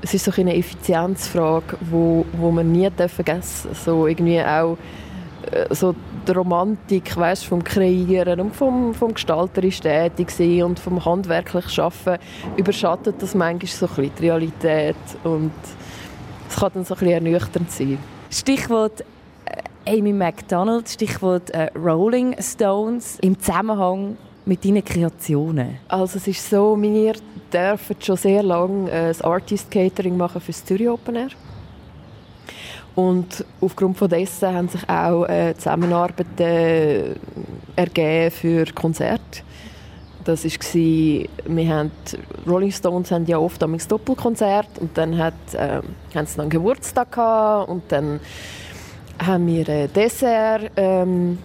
es 0.01 0.13
ist 0.13 0.25
so 0.25 0.31
eine 0.35 0.55
Effizienzfrage, 0.55 1.77
wo, 1.89 2.25
wo 2.33 2.51
man 2.51 2.71
nie 2.71 2.89
vergessen 2.91 3.69
darf. 3.69 3.83
So 3.85 4.07
irgendwie 4.07 4.41
auch 4.41 4.77
äh, 5.51 5.73
so 5.73 5.95
die 6.27 6.31
Romantik 6.31 7.15
weißt, 7.15 7.45
vom 7.45 7.63
Kreieren 7.63 8.39
und 8.39 8.55
vom, 8.55 8.93
vom 8.93 9.13
gestalterisch 9.13 9.79
tätig 9.79 10.31
sein 10.31 10.63
und 10.63 10.79
vom 10.79 11.03
handwerklich 11.03 11.79
Arbeiten 11.79 12.21
überschattet 12.57 13.15
das 13.19 13.35
manchmal 13.35 13.67
so 13.67 13.85
ein 13.85 13.95
bisschen 13.95 14.11
die 14.19 14.23
Realität 14.23 14.95
und 15.23 15.51
es 16.49 16.55
kann 16.55 16.71
dann 16.73 16.85
so 16.85 16.95
ein 16.95 16.99
bisschen 16.99 17.25
ernüchternd 17.25 17.71
sein. 17.71 17.97
Stichwort 18.31 19.03
äh, 19.45 19.97
Amy 19.97 20.13
McDonald, 20.13 20.89
Stichwort 20.89 21.49
äh, 21.51 21.69
Rolling 21.75 22.35
Stones 22.41 23.19
im 23.21 23.39
Zusammenhang 23.39 24.17
mit 24.45 24.63
deinen 24.63 24.83
Kreationen? 24.83 25.77
Also 25.87 26.17
es 26.17 26.27
ist 26.27 26.49
so, 26.49 26.79
wir 26.79 27.13
dürfen 27.51 27.95
schon 27.99 28.17
sehr 28.17 28.43
lange 28.43 28.89
äh, 28.91 29.07
das 29.07 29.21
Artist 29.21 29.71
Catering 29.71 30.17
machen 30.17 30.41
für 30.41 30.51
das 30.51 30.63
Zürich 30.63 30.89
Open 30.89 31.15
Air. 31.15 31.29
Und 32.95 33.43
aufgrund 33.59 33.97
von 33.97 34.09
dessen 34.09 34.53
haben 34.53 34.69
sich 34.69 34.87
auch 34.87 35.25
äh, 35.25 35.53
Zusammenarbeiten 35.57 36.39
äh, 36.39 37.15
ergeben 37.75 38.31
für 38.31 38.65
Konzerte. 38.73 39.41
Das 40.23 40.43
war, 40.43 40.51
wir 40.53 41.69
haben, 41.69 41.91
Rolling 42.47 42.71
Stones 42.71 43.11
haben 43.11 43.25
ja 43.25 43.37
oft 43.37 43.61
ein 43.61 43.77
Doppelkonzert 43.77 44.79
und 44.79 44.97
dann 44.97 45.17
hat, 45.17 45.33
äh, 45.53 45.81
haben 46.15 46.25
sie 46.25 46.41
einen 46.41 46.49
Geburtstag 46.49 47.11
gehabt 47.11 47.69
und 47.69 47.83
dann 47.89 48.19
haben 49.23 49.47
wir 49.47 49.69
ein 49.69 49.93
Dessert 49.93 50.71
ähm, 50.77 51.37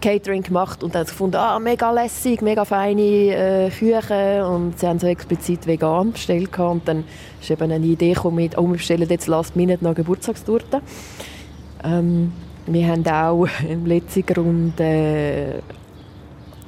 Catering 0.00 0.42
gemacht 0.42 0.82
und 0.82 0.94
dann 0.94 1.04
gefunden, 1.04 1.36
ah, 1.36 1.58
mega 1.58 1.90
lässig, 1.90 2.42
mega 2.42 2.64
feine 2.64 3.02
äh, 3.02 3.70
Küchen 3.70 4.42
und 4.42 4.78
sie 4.78 4.86
haben 4.86 4.98
so 4.98 5.06
explizit 5.06 5.66
vegan 5.66 6.12
bestellt 6.12 6.58
und 6.58 6.86
dann 6.86 7.04
ist 7.40 7.50
eben 7.50 7.70
eine 7.70 7.84
Idee 7.84 8.12
gekommen 8.12 8.36
mit, 8.36 8.56
oh, 8.56 8.66
wir 8.66 8.76
bestellen 8.76 9.08
jetzt 9.08 9.26
last 9.26 9.56
minute 9.56 9.84
noch 9.84 9.94
Geburtstagstorte. 9.94 10.80
Ähm, 11.84 12.32
wir 12.66 12.86
haben 12.86 13.06
auch 13.06 13.46
im 13.68 13.86
letzten 13.86 14.26
Grund 14.26 14.78
äh, 14.80 15.60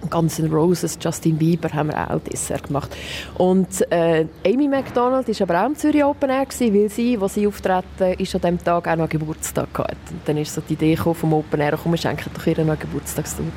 Guns 0.09 0.39
N' 0.39 0.53
Roses, 0.53 0.99
Justin 1.01 1.37
Bieber 1.37 1.69
haben 1.73 1.89
wir 1.89 2.11
auch 2.11 2.21
Dessert 2.21 2.65
gemacht. 2.65 2.97
Und 3.37 3.91
äh, 3.91 4.27
Amy 4.47 4.69
McDonald 4.69 5.29
war 5.29 5.49
aber 5.49 5.63
auch 5.63 5.67
im 5.67 5.77
Zürich 5.77 6.05
Open 6.05 6.31
Air, 6.31 6.47
gewesen, 6.47 6.75
weil 6.75 6.89
sie, 6.89 7.19
als 7.21 7.35
sie 7.35 7.47
auftreten, 7.47 8.15
ist 8.19 8.35
an 8.35 8.41
diesem 8.41 8.65
Tag 8.65 8.89
auch 8.89 8.97
noch 8.97 9.09
Geburtstag 9.09 9.69
hatte. 9.79 9.97
Und 10.11 10.21
dann 10.27 10.37
ist 10.39 10.55
so 10.55 10.63
die 10.67 10.75
Idee 10.75 10.97
vom 10.97 11.33
Open 11.33 11.61
Air, 11.61 11.79
komm, 11.83 11.93
wir 11.93 11.99
schenken 11.99 12.31
doch 12.33 12.47
ihr 12.47 12.65
noch 12.65 12.79
Geburtstagstorte. 12.79 13.51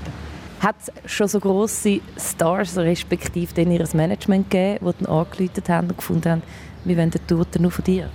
Hat 0.60 0.76
es 0.80 1.12
schon 1.12 1.28
so 1.28 1.40
grosse 1.40 2.00
Stars, 2.18 2.78
respektive 2.78 3.62
ihr 3.62 3.88
Management 3.94 4.50
gegeben, 4.50 4.86
die 4.86 5.04
dann 5.04 5.14
angerufen 5.14 5.64
haben 5.68 5.88
und 5.90 5.98
gefunden 5.98 6.30
haben, 6.30 6.44
wir 6.86 6.98
wollen 6.98 7.12
die 7.12 7.20
Torte 7.20 7.62
nur 7.62 7.72
von 7.72 7.84
dir? 7.84 8.10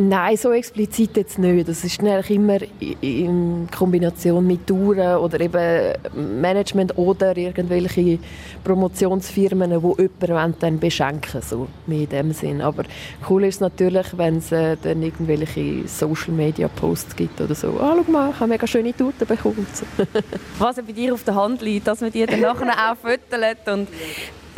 Nein, 0.00 0.36
so 0.36 0.52
explizit 0.52 1.16
jetzt 1.16 1.40
nicht. 1.40 1.68
Das 1.68 1.82
ist 1.82 1.98
eigentlich 1.98 2.30
immer 2.30 2.58
in 3.00 3.66
Kombination 3.76 4.46
mit 4.46 4.64
Touren 4.64 5.16
oder 5.16 5.40
eben 5.40 5.92
Management 6.40 6.96
oder 6.96 7.36
irgendwelche 7.36 8.20
Promotionsfirmen, 8.62 9.70
die 9.70 10.08
jemanden 10.26 10.60
dann 10.60 10.78
beschenken 10.78 11.42
so 11.42 11.66
mehr 11.86 12.02
in 12.02 12.08
dem 12.10 12.32
Sinn. 12.32 12.60
Aber 12.60 12.84
cool 13.28 13.42
ist 13.42 13.60
natürlich, 13.60 14.16
wenn 14.16 14.36
es 14.36 14.52
äh, 14.52 14.76
dann 14.80 15.02
irgendwelche 15.02 15.88
Social 15.88 16.32
Media 16.32 16.68
Posts 16.68 17.16
gibt 17.16 17.40
oder 17.40 17.56
so. 17.56 17.80
Ah, 17.80 17.96
schau 17.96 18.12
mal, 18.12 18.30
ich 18.30 18.38
habe 18.38 18.50
mega 18.50 18.68
schöne 18.68 18.96
Torte 18.96 19.26
bekommen. 19.26 19.66
Was 20.60 20.76
bei 20.76 20.92
dir 20.92 21.12
auf 21.12 21.24
der 21.24 21.34
Hand 21.34 21.60
liegt, 21.60 21.88
dass 21.88 22.02
man 22.02 22.12
die 22.12 22.24
dann 22.24 22.40
nachher 22.40 22.92
auch 22.92 22.96
füttert 23.02 23.66
und 23.66 23.88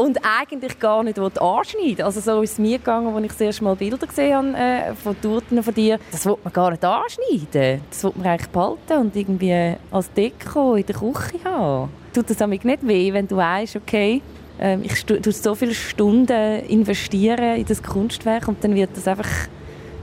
und 0.00 0.18
eigentlich 0.24 0.78
gar 0.78 1.02
nicht 1.02 1.18
anschneiden 1.18 2.04
Also 2.04 2.20
so 2.20 2.40
ist 2.40 2.52
es 2.52 2.58
mir 2.58 2.78
gegangen, 2.78 3.14
als 3.14 3.24
ich 3.24 3.32
das 3.32 3.40
erste 3.40 3.64
Mal 3.64 3.76
Bilder 3.76 4.06
gesehen 4.06 4.56
habe 4.56 4.58
äh, 4.58 4.94
von 4.94 5.20
Torten 5.20 5.62
von 5.62 5.74
dir. 5.74 5.98
Das 6.10 6.24
will 6.24 6.36
man 6.42 6.52
gar 6.52 6.70
nicht 6.70 6.84
anschneiden. 6.84 7.82
Das 7.90 8.04
will 8.04 8.12
man 8.16 8.26
eigentlich 8.26 8.50
behalten 8.50 8.92
und 8.98 9.14
irgendwie 9.14 9.76
als 9.90 10.10
Deko 10.12 10.76
in 10.76 10.86
der 10.86 10.96
Küche 10.96 11.44
haben. 11.44 11.90
Tut 12.14 12.30
das 12.30 12.46
nicht 12.46 12.64
weh, 12.64 13.12
wenn 13.12 13.28
du 13.28 13.36
weißt, 13.36 13.76
okay, 13.76 14.22
äh, 14.58 14.78
ich 14.80 15.04
tue 15.04 15.20
so 15.32 15.54
viele 15.54 15.74
Stunden 15.74 16.60
investieren 16.60 17.56
in 17.56 17.66
das 17.66 17.82
Kunstwerk 17.82 18.48
und 18.48 18.64
dann 18.64 18.74
wird 18.74 18.96
das 18.96 19.06
einfach 19.06 19.28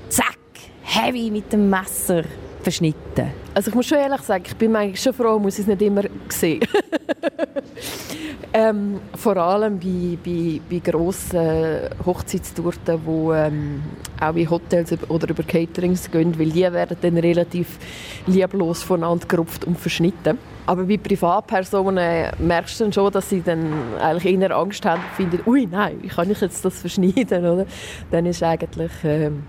zack, 0.10 0.38
heavy 0.84 1.32
mit 1.32 1.52
dem 1.52 1.72
Messer 1.72 2.24
verschnitten? 2.68 3.32
Also 3.54 3.70
ich 3.70 3.76
muss 3.76 3.86
schon 3.86 3.98
ehrlich 3.98 4.22
sagen, 4.22 4.44
ich 4.46 4.56
bin 4.58 4.76
eigentlich 4.76 5.02
schon 5.02 5.14
froh, 5.14 5.40
muss 5.40 5.54
ich 5.54 5.62
es 5.62 5.68
nicht 5.68 5.82
immer 5.82 6.04
sehen. 6.28 6.60
ähm, 8.54 9.00
vor 9.16 9.38
allem 9.38 9.80
bei, 9.80 10.18
bei, 10.22 10.60
bei 10.70 10.80
grossen 10.80 11.90
Hochzeitstorten, 12.06 13.00
die 13.08 13.32
ähm, 13.34 13.84
auch 14.20 14.36
in 14.36 14.50
Hotels 14.50 14.94
oder 15.08 15.30
über 15.30 15.44
Caterings 15.44 16.12
gehen, 16.12 16.38
weil 16.38 16.50
die 16.50 16.64
werden 16.64 16.98
dann 17.00 17.18
relativ 17.18 17.80
lieblos 18.26 18.84
voneinander 18.84 19.26
gerupft 19.28 19.64
und 19.64 19.80
verschnitten. 19.80 20.38
Aber 20.66 20.84
bei 20.84 20.98
Privatpersonen 20.98 22.32
merkst 22.40 22.82
du 22.82 22.84
dann 22.84 22.94
schon, 22.94 23.12
dass 23.14 23.30
sie 23.30 23.42
dann 23.42 23.72
eigentlich 23.98 24.42
eher 24.42 24.52
Angst 24.52 24.86
haben 24.86 25.02
und 25.02 25.16
finden, 25.16 25.50
ui, 25.50 25.66
nein, 25.72 26.00
wie 26.02 26.10
kann 26.10 26.30
ich 26.30 26.42
jetzt 26.42 26.66
das 26.66 26.82
verschneiden, 26.82 27.46
oder? 27.46 27.66
Dann 28.12 28.26
ist 28.26 28.44
eigentlich... 28.44 28.92
Ähm, 29.06 29.44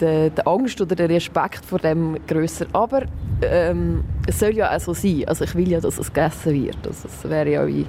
die, 0.00 0.30
die, 0.30 0.46
Angst 0.46 0.80
oder 0.80 0.94
der 0.94 1.08
Respekt 1.08 1.64
vor 1.64 1.78
dem 1.78 2.16
grösser. 2.26 2.66
Aber 2.72 3.02
ähm, 3.42 4.04
es 4.26 4.38
soll 4.38 4.54
ja 4.54 4.74
auch 4.74 4.80
so 4.80 4.94
sein. 4.94 5.24
Also 5.26 5.44
ich 5.44 5.54
will 5.54 5.68
ja, 5.68 5.80
dass 5.80 5.98
es 5.98 6.12
gegessen 6.12 6.54
wird. 6.54 6.86
Also 6.86 7.08
es 7.08 7.28
wäre 7.28 7.50
ja 7.50 7.84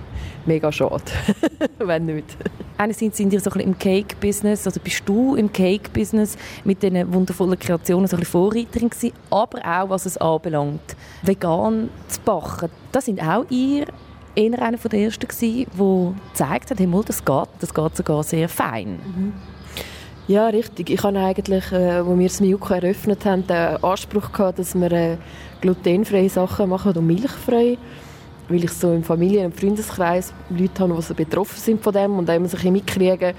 mega 0.45 0.71
schade, 0.71 1.03
wenn 1.79 2.05
nicht. 2.05 2.37
Einerseits 2.77 3.17
sind 3.17 3.33
ihr 3.33 3.39
so 3.39 3.51
ein 3.51 3.59
im 3.59 3.77
Cake-Business, 3.77 4.67
oder 4.67 4.79
bist 4.79 5.03
du 5.05 5.35
im 5.35 5.51
Cake-Business 5.51 6.37
mit 6.63 6.83
diesen 6.83 7.11
wundervollen 7.13 7.57
Kreationen 7.57 8.07
so 8.07 8.17
ein 8.17 8.23
Vorreiterin 8.23 8.89
gewesen, 8.89 9.13
aber 9.29 9.59
auch, 9.59 9.89
was 9.89 10.05
es 10.05 10.17
anbelangt, 10.17 10.95
vegan 11.23 11.89
zu 12.07 12.21
backen. 12.21 12.69
Das 12.91 13.05
sind 13.05 13.21
auch 13.21 13.45
ihr 13.49 13.87
eher 14.35 14.61
einer 14.61 14.77
der 14.77 14.99
ersten 14.99 15.27
gewesen, 15.27 15.65
der 15.77 16.13
gezeigt 16.31 16.71
hat, 16.71 16.79
hey, 16.79 16.89
das 17.05 17.25
geht, 17.25 17.49
das 17.59 17.73
geht 17.73 17.97
sogar 17.97 18.23
sehr 18.23 18.47
fein. 18.47 18.91
Mhm. 18.91 19.33
Ja, 20.27 20.47
richtig. 20.47 20.89
Ich 20.89 21.03
habe 21.03 21.17
eigentlich, 21.19 21.71
äh, 21.71 22.05
wir 22.05 22.27
das 22.27 22.41
Milko 22.41 22.73
eröffnet 22.73 23.23
haben, 23.23 23.47
den 23.47 23.81
Anspruch 23.81 24.33
gehabt, 24.33 24.59
dass 24.59 24.75
wir 24.75 24.91
äh, 24.91 25.17
glutenfreie 25.61 26.27
Sachen 26.27 26.67
machen 26.67 26.97
und 26.97 27.07
milchfrei. 27.07 27.77
Weil 28.49 28.63
ich 28.65 28.71
so 28.71 28.91
im 28.91 29.05
Familien- 29.05 29.45
und 29.45 29.57
Freundeskreis 29.57 30.33
Leute 30.49 30.83
habe, 30.83 30.95
die 30.95 31.01
so 31.01 31.13
betroffen 31.13 31.57
sind 31.57 31.81
von 31.81 31.93
dem 31.93 32.19
und 32.19 32.27
dann 32.27 32.45
sich 32.45 32.61
mitkriegen, 32.65 33.35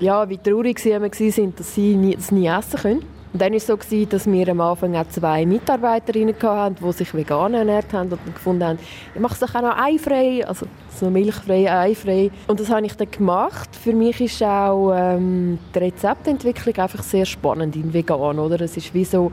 ja, 0.00 0.28
wie 0.28 0.38
traurig 0.38 0.80
sie 0.80 0.90
waren, 0.90 1.54
dass 1.54 1.74
sie 1.74 1.94
nie, 1.94 2.18
nie 2.30 2.48
essen 2.48 2.80
können. 2.80 3.13
Und 3.34 3.40
dann 3.40 3.50
war 3.50 3.56
es 3.56 3.66
so, 3.66 3.76
dass 3.76 4.30
wir 4.30 4.48
am 4.48 4.60
Anfang 4.60 4.94
auch 4.94 5.08
zwei 5.08 5.44
Mitarbeiterinnen 5.44 6.36
hatten, 6.40 6.76
die 6.80 6.92
sich 6.92 7.12
vegan 7.12 7.54
ernährt 7.54 7.92
haben 7.92 8.12
und 8.12 8.32
gefunden 8.32 8.62
haben, 8.62 8.78
ich 9.12 9.20
mache 9.20 9.34
es 9.34 9.42
auch 9.42 9.60
noch 9.60 9.76
eifrei, 9.76 10.46
also 10.46 10.66
so 10.88 11.10
milchfrei, 11.10 11.68
eifrei. 11.68 12.30
Und 12.46 12.60
das 12.60 12.70
habe 12.70 12.86
ich 12.86 12.94
dann 12.94 13.10
gemacht. 13.10 13.70
Für 13.74 13.92
mich 13.92 14.20
ist 14.20 14.40
auch 14.40 14.92
ähm, 14.94 15.58
die 15.74 15.78
Rezeptentwicklung 15.80 16.76
einfach 16.76 17.02
sehr 17.02 17.26
spannend 17.26 17.74
in 17.74 17.92
vegan, 17.92 18.38
oder? 18.38 18.60
Es 18.60 18.76
ist 18.76 18.94
wie 18.94 19.04
so 19.04 19.32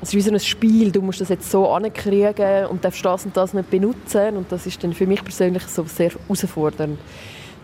es 0.00 0.08
ist 0.08 0.14
wie 0.14 0.20
so 0.22 0.32
ein 0.32 0.40
Spiel, 0.40 0.90
du 0.90 1.02
musst 1.02 1.20
das 1.20 1.28
jetzt 1.28 1.50
so 1.50 1.68
ankriegen 1.68 2.64
und 2.70 2.82
darfst 2.82 3.04
das 3.04 3.26
und 3.26 3.36
das 3.36 3.52
nicht 3.52 3.68
benutzen 3.68 4.38
und 4.38 4.50
das 4.50 4.64
ist 4.66 4.82
dann 4.82 4.94
für 4.94 5.06
mich 5.06 5.22
persönlich 5.22 5.64
so 5.64 5.84
sehr 5.84 6.12
herausfordernd. 6.12 6.98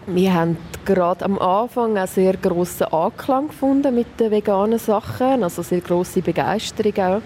Wir 0.06 0.34
haben 0.34 0.58
gerade 0.84 1.24
am 1.24 1.38
Anfang 1.38 1.96
einen 1.96 2.06
sehr 2.06 2.36
grossen 2.36 2.84
Anklang 2.92 3.48
gefunden 3.48 3.94
mit 3.94 4.20
den 4.20 4.30
veganen 4.30 4.78
Sachen, 4.78 5.42
also 5.42 5.62
sehr 5.62 5.80
grosse 5.80 6.20
Begeisterung 6.20 6.98
auch. 6.98 7.22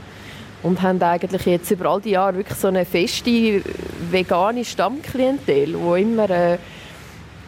Und 0.62 0.82
haben 0.82 1.02
eigentlich 1.02 1.44
jetzt 1.46 1.70
über 1.72 1.90
all 1.90 2.00
die 2.00 2.10
Jahre 2.10 2.36
wirklich 2.36 2.58
so 2.58 2.68
eine 2.68 2.84
feste 2.84 3.62
vegane 4.10 4.64
Stammklientel, 4.64 5.74
die 5.74 6.02
immer 6.02 6.30
äh, 6.30 6.58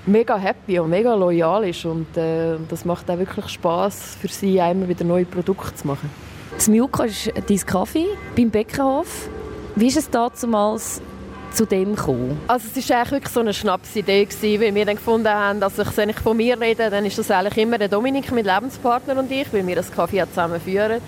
mega 0.06 0.36
happy 0.36 0.80
und 0.80 0.90
mega 0.90 1.14
loyal 1.14 1.64
ist 1.64 1.84
und 1.84 2.16
äh, 2.16 2.56
das 2.68 2.84
macht 2.84 3.10
auch 3.10 3.18
wirklich 3.18 3.48
Spaß 3.48 4.16
für 4.20 4.28
sie, 4.28 4.58
immer 4.58 4.88
wieder 4.88 5.04
neue 5.04 5.24
Produkte 5.24 5.74
zu 5.74 5.86
machen. 5.86 6.10
Das 6.54 6.68
Miuka 6.68 7.04
ist 7.04 7.32
dein 7.48 7.58
Kaffee 7.58 8.06
beim 8.36 8.50
Bäckerhof. 8.50 9.28
Wie 9.76 9.86
ist 9.86 9.96
es 9.96 10.10
damals 10.10 11.00
zu 11.50 11.66
dem 11.66 11.96
gekommen? 11.96 12.38
Also 12.46 12.68
es 12.74 12.88
war 12.88 12.96
eigentlich 12.96 13.10
wirklich 13.12 13.32
so 13.32 13.40
eine 13.40 13.54
Schnapsidee, 13.54 14.24
gewesen, 14.24 14.60
weil 14.60 14.74
wir 14.74 14.84
dann 14.84 14.96
gefunden 14.96 15.28
haben, 15.28 15.60
dass 15.60 15.78
ich, 15.78 15.96
wenn 15.96 16.10
ich 16.10 16.16
von 16.16 16.36
mir 16.36 16.60
rede, 16.60 16.90
dann 16.90 17.04
ist 17.04 17.18
das 17.18 17.30
eigentlich 17.30 17.58
immer 17.58 17.78
der 17.78 17.88
Dominik, 17.88 18.30
mein 18.32 18.44
Lebenspartner 18.44 19.18
und 19.18 19.30
ich, 19.30 19.52
weil 19.52 19.66
wir 19.66 19.76
das 19.76 19.92
Kaffee 19.92 20.24
zusammen 20.28 20.60
führen. 20.60 21.00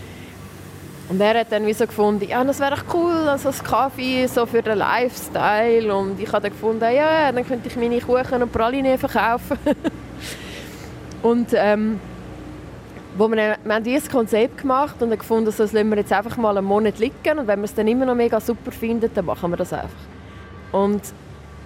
Und 1.08 1.20
er 1.20 1.40
hat 1.40 1.52
dann 1.52 1.66
wie 1.66 1.74
so 1.74 1.86
gefunden, 1.86 2.26
ja, 2.28 2.42
das 2.42 2.60
wäre 2.60 2.76
cool, 2.94 3.28
also 3.28 3.50
das 3.50 3.62
Kaffee 3.62 4.26
so 4.26 4.46
für 4.46 4.62
den 4.62 4.78
Lifestyle. 4.78 5.94
Und 5.94 6.18
ich 6.18 6.32
habe 6.32 6.42
dann 6.42 6.52
gefunden, 6.52 6.84
ja, 6.94 7.30
dann 7.30 7.46
könnte 7.46 7.68
ich 7.68 7.76
meine 7.76 8.00
Kuchen 8.00 8.42
und 8.42 8.52
Praline 8.52 8.96
verkaufen. 8.96 9.58
und 11.22 11.48
ähm, 11.52 12.00
wo 13.16 13.28
wir, 13.28 13.58
wir 13.62 13.74
haben 13.74 13.84
dieses 13.84 14.08
Konzept 14.08 14.62
gemacht 14.62 14.94
und 15.00 15.10
haben 15.10 15.18
gefunden, 15.18 15.46
das 15.46 15.58
lassen 15.58 15.90
wir 15.90 15.98
jetzt 15.98 16.12
einfach 16.12 16.36
mal 16.36 16.56
einen 16.56 16.66
Monat 16.66 16.98
liegen 16.98 17.38
und 17.38 17.46
wenn 17.46 17.60
wir 17.60 17.64
es 17.64 17.74
dann 17.74 17.88
immer 17.88 18.06
noch 18.06 18.14
mega 18.14 18.40
super 18.40 18.70
finden, 18.70 19.10
dann 19.14 19.26
machen 19.26 19.50
wir 19.50 19.58
das 19.58 19.72
einfach. 19.72 19.90
Und 20.72 21.02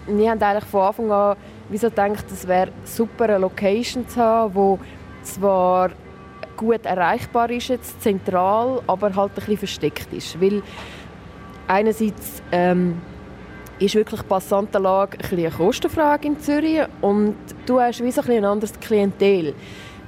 wir 0.06 0.30
haben 0.30 0.42
eigentlich 0.42 0.64
von 0.64 0.82
Anfang 0.82 1.10
an 1.10 1.36
wieso 1.68 1.88
gedacht, 1.88 2.25
es 2.30 2.46
wäre 2.46 2.70
super, 2.84 3.25
eine 3.25 3.38
Location 3.38 4.06
zu 4.08 4.20
haben, 4.20 4.54
wo 4.54 4.78
zwar 5.22 5.90
gut 6.56 6.84
erreichbar 6.84 7.50
ist, 7.50 7.68
jetzt 7.68 8.02
zentral, 8.02 8.82
aber 8.86 9.14
halt 9.14 9.32
ein 9.32 9.34
bisschen 9.34 9.58
versteckt 9.58 10.12
ist. 10.12 10.40
Weil 10.40 10.62
einerseits 11.66 12.42
ähm, 12.52 13.00
ist 13.78 13.94
wirklich 13.94 14.26
Passantenlage 14.26 15.18
ein 15.18 15.38
eine 15.38 15.50
Kostenfrage 15.50 16.28
in 16.28 16.40
Zürich 16.40 16.82
und 17.02 17.36
du 17.66 17.80
hast 17.80 18.02
wie 18.02 18.12
so 18.12 18.22
ein, 18.22 18.30
ein 18.30 18.44
anderes 18.44 18.78
Klientel. 18.80 19.54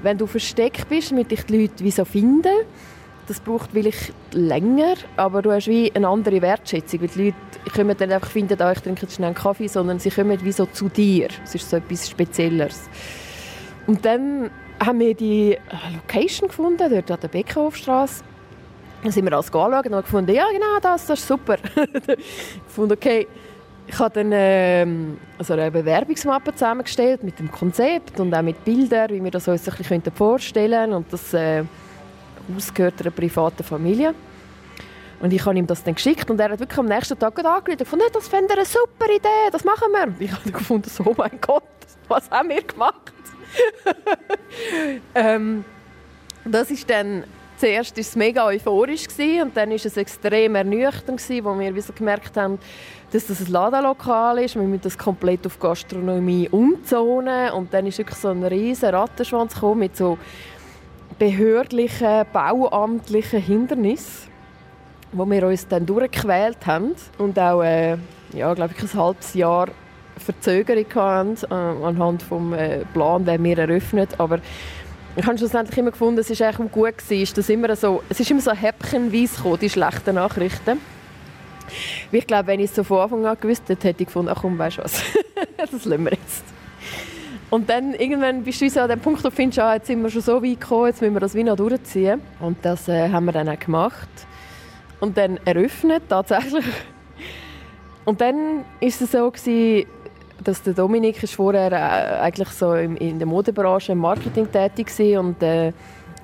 Wenn 0.02 0.16
du 0.16 0.26
versteckt 0.26 0.88
bist, 0.88 1.10
damit 1.10 1.30
dich 1.30 1.44
die 1.44 1.62
Leute 1.62 1.84
wie 1.84 1.90
so 1.90 2.04
finden, 2.04 2.54
das 3.28 3.40
braucht 3.40 3.70
vielleicht 3.72 4.12
länger, 4.32 4.94
aber 5.16 5.42
du 5.42 5.52
hast 5.52 5.68
wie 5.68 5.94
eine 5.94 6.08
andere 6.08 6.40
Wertschätzung, 6.40 7.02
weil 7.02 7.08
die 7.08 7.24
Leute 7.26 7.36
kommen 7.74 7.94
dann 7.96 8.10
einfach 8.10 8.30
finden, 8.30 8.60
ah, 8.60 8.72
ich 8.72 8.80
trinke 8.80 9.02
jetzt 9.02 9.16
schnell 9.16 9.28
einen 9.28 9.36
Kaffee, 9.36 9.68
sondern 9.68 9.98
sie 9.98 10.10
kommen 10.10 10.42
wie 10.42 10.52
so 10.52 10.66
zu 10.66 10.88
dir. 10.88 11.28
Es 11.44 11.54
ist 11.54 11.68
so 11.68 11.76
etwas 11.76 12.08
Spezielleres. 12.08 12.88
Und 13.86 14.04
dann 14.04 14.50
haben 14.84 15.00
wir 15.00 15.14
die 15.14 15.52
äh, 15.52 15.58
Location 15.94 16.48
gefunden, 16.48 16.90
dort 16.90 17.10
an 17.10 17.20
der 17.20 17.28
Beckenhofstraße. 17.28 18.24
Dann 19.02 19.12
sind 19.12 19.24
wir 19.24 19.32
alles 19.32 19.46
anschauen 19.46 19.72
und 19.72 19.94
haben 19.94 20.02
gefunden, 20.02 20.34
ja 20.34 20.46
genau, 20.50 20.78
das, 20.80 21.06
das 21.06 21.20
ist 21.20 21.28
super. 21.28 21.56
gefunden, 22.66 22.92
okay, 22.92 23.28
ich 23.86 23.98
habe 23.98 24.14
dann 24.14 24.30
ähm, 24.32 25.18
also 25.38 25.54
eine 25.54 25.70
Bewerbungsmappe 25.70 26.52
zusammengestellt 26.52 27.22
mit 27.22 27.38
dem 27.38 27.50
Konzept 27.50 28.20
und 28.20 28.34
auch 28.34 28.42
mit 28.42 28.64
Bildern, 28.64 29.10
wie 29.10 29.22
wir 29.22 29.30
das 29.30 29.48
uns 29.48 29.68
ein 29.68 29.76
bisschen 29.76 30.02
vorstellen 30.14 30.72
können. 30.72 30.92
Und 30.94 31.12
das 31.12 31.32
äh, 31.32 31.64
Haus 32.54 32.72
gehört 32.72 33.00
einer 33.00 33.10
privaten 33.10 33.62
Familie. 33.62 34.14
Und 35.20 35.32
ich 35.32 35.44
habe 35.44 35.58
ihm 35.58 35.66
das 35.66 35.82
dann 35.82 35.94
geschickt 35.94 36.30
und 36.30 36.38
er 36.38 36.50
hat 36.50 36.60
wirklich 36.60 36.78
am 36.78 36.86
nächsten 36.86 37.18
Tag 37.18 37.36
angerufen 37.38 37.72
und 37.72 37.78
gefunden, 37.78 38.04
das 38.12 38.28
fände 38.28 38.54
eine 38.54 38.64
super 38.64 39.06
Idee, 39.06 39.50
das 39.50 39.64
machen 39.64 39.88
wir. 39.90 40.04
Und 40.04 40.20
ich 40.20 40.30
habe 40.30 40.52
gefunden, 40.52 40.90
oh 41.04 41.14
mein 41.16 41.40
Gott, 41.40 41.64
was 42.06 42.30
haben 42.30 42.50
wir 42.50 42.62
gemacht? 42.62 43.12
ähm, 45.14 45.64
das 46.44 46.70
ist 46.70 46.88
dann 46.88 47.24
zuerst 47.58 47.96
war 47.96 48.00
es 48.00 48.16
mega 48.16 48.46
euphorisch 48.46 49.08
gewesen, 49.08 49.42
und 49.42 49.56
dann 49.56 49.70
war 49.70 49.76
es 49.76 49.96
extrem 49.96 50.54
ernüchternd 50.54 51.20
gewesen, 51.20 51.44
wo 51.44 51.58
wir 51.58 51.82
so 51.82 51.92
gemerkt 51.92 52.36
haben, 52.36 52.58
dass 53.10 53.26
das 53.26 53.40
ein 53.40 53.48
Ladenlokal 53.48 54.38
ist. 54.38 54.54
Wir 54.54 54.62
müssen 54.62 54.82
das 54.82 54.96
komplett 54.96 55.46
auf 55.46 55.58
Gastronomie 55.58 56.48
umzonen 56.50 57.52
und 57.52 57.72
dann 57.72 57.86
ist 57.86 57.98
wirklich 57.98 58.18
so 58.18 58.28
ein 58.28 58.44
riesen 58.44 58.90
Rattenschwanz 58.90 59.54
gekommen 59.54 59.80
mit 59.80 59.96
so 59.96 60.18
behördlichen, 61.18 62.24
bauamtlichen 62.32 63.40
Hindernissen, 63.40 64.30
wo 65.12 65.28
wir 65.28 65.46
uns 65.46 65.66
dann 65.66 65.86
durchgequält 65.86 66.66
haben 66.66 66.94
und 67.18 67.38
auch, 67.38 67.62
äh, 67.62 67.96
ja, 68.32 68.52
glaube 68.54 68.74
ich, 68.76 68.82
ein 68.82 69.00
halbes 69.00 69.34
Jahr 69.34 69.68
Verzögerung 70.18 70.86
hatten, 70.94 71.36
äh, 71.50 71.54
anhand 71.54 72.22
des 72.22 72.58
äh, 72.58 72.84
Plan, 72.92 73.24
den 73.24 73.42
wir 73.44 73.58
eröffnet. 73.58 74.10
Aber 74.18 74.40
ich 75.16 75.26
habe 75.26 75.38
schlussendlich 75.38 75.78
immer 75.78 75.90
gefunden, 75.90 76.20
es 76.20 76.30
ist 76.30 76.42
eigentlich 76.42 76.72
gut 76.72 76.98
gewesen, 76.98 77.34
dass 77.34 77.48
immer 77.48 77.74
so, 77.76 78.02
es 78.08 78.20
ist 78.20 78.30
immer 78.30 78.40
so 78.40 78.52
häppchenweise 78.52 79.36
gekommen, 79.36 79.58
die 79.60 79.70
schlechten 79.70 80.14
Nachrichten. 80.14 80.80
Ich 82.12 82.26
glaube, 82.26 82.46
wenn 82.46 82.60
ich 82.60 82.70
es 82.70 82.76
so 82.76 82.84
von 82.84 83.00
Anfang 83.00 83.26
an 83.26 83.36
gewusst 83.40 83.68
hätte, 83.68 83.88
hätte 83.88 84.02
ich 84.02 84.06
gefunden, 84.06 84.32
ach 84.34 84.40
komm, 84.40 84.58
weißt 84.58 84.78
du 84.78 84.84
was, 84.84 85.02
das 85.56 85.84
lassen 85.84 86.04
wir 86.04 86.12
jetzt. 86.12 86.57
Und 87.50 87.70
dann 87.70 87.94
irgendwann 87.94 88.42
bist 88.42 88.60
du 88.60 88.68
so 88.68 88.80
an 88.80 88.90
dem 88.90 89.00
Punkt, 89.00 89.24
wo 89.24 89.28
du 89.28 89.34
findest, 89.34 89.58
ah, 89.60 89.74
jetzt 89.74 89.86
sind 89.86 90.02
wir 90.02 90.10
schon 90.10 90.20
so 90.20 90.42
weit 90.42 90.60
gekommen, 90.60 90.86
jetzt 90.86 91.00
müssen 91.00 91.14
wir 91.14 91.20
das 91.20 91.34
wie 91.34 91.44
noch 91.44 91.56
durchziehen. 91.56 92.20
Und 92.40 92.58
das 92.62 92.88
äh, 92.88 93.08
haben 93.08 93.24
wir 93.24 93.32
dann 93.32 93.48
auch 93.48 93.58
gemacht. 93.58 94.08
Und 95.00 95.16
dann 95.16 95.38
eröffnet, 95.44 96.02
tatsächlich. 96.08 96.64
Und 98.04 98.20
dann 98.20 98.58
war 98.58 98.64
es 98.80 98.98
so, 98.98 99.30
gewesen, 99.30 99.86
dass 100.44 100.62
der 100.62 100.74
Dominik 100.74 101.22
ist 101.22 101.34
vorher 101.34 101.72
äh, 101.72 102.20
eigentlich 102.22 102.48
so 102.50 102.74
in 102.74 103.18
der 103.18 103.26
Modebranche 103.26 103.92
im 103.92 103.98
Marketing 103.98 104.50
tätig 104.50 104.96
war 104.98 105.20
und 105.20 105.42
äh, 105.42 105.72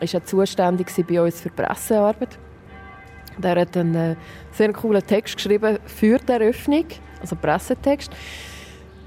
ist 0.00 0.14
auch 0.14 0.24
zuständig 0.24 0.88
bei 1.06 1.20
uns 1.20 1.40
für 1.40 1.50
Pressearbeit. 1.50 2.38
Der 3.38 3.60
hat 3.60 3.76
einen 3.76 3.94
äh, 3.94 4.16
sehr 4.52 4.72
coolen 4.72 5.04
Text 5.04 5.36
geschrieben 5.36 5.78
für 5.86 6.18
die 6.18 6.32
Eröffnung, 6.32 6.86
also 7.20 7.34
Pressetext. 7.36 8.12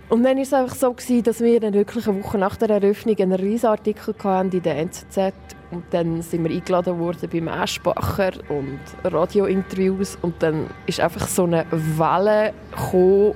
Und 0.09 0.23
dann 0.23 0.37
war 0.37 0.43
es 0.43 0.53
einfach 0.53 0.75
so, 0.75 0.93
gewesen, 0.93 1.23
dass 1.23 1.41
wir 1.41 1.59
dann 1.59 1.73
wirklich 1.73 2.07
eine 2.07 2.23
Woche 2.23 2.37
nach 2.37 2.55
der 2.55 2.69
Eröffnung 2.69 3.17
einen 3.17 3.34
riesen 3.34 3.67
Artikel 3.67 4.15
in 4.51 4.62
der 4.62 4.77
NZZ 4.77 5.34
und 5.69 5.84
dann 5.91 6.21
sind 6.21 6.45
wir 6.47 6.55
eingeladen 6.55 6.97
worden 6.97 7.29
beim 7.29 7.49
Aschbacher 7.49 8.32
und 8.47 8.79
Radiointerviews 9.03 10.17
und 10.21 10.41
dann 10.41 10.69
ist 10.86 11.01
einfach 11.01 11.27
so 11.27 11.43
eine 11.43 11.65
Welle 11.71 12.53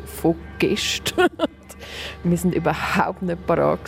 von 0.06 0.36
Gästen. 0.60 1.28
wir 2.24 2.38
sind 2.38 2.56
überhaupt 2.56 3.22
nicht 3.22 3.46
parat 3.46 3.80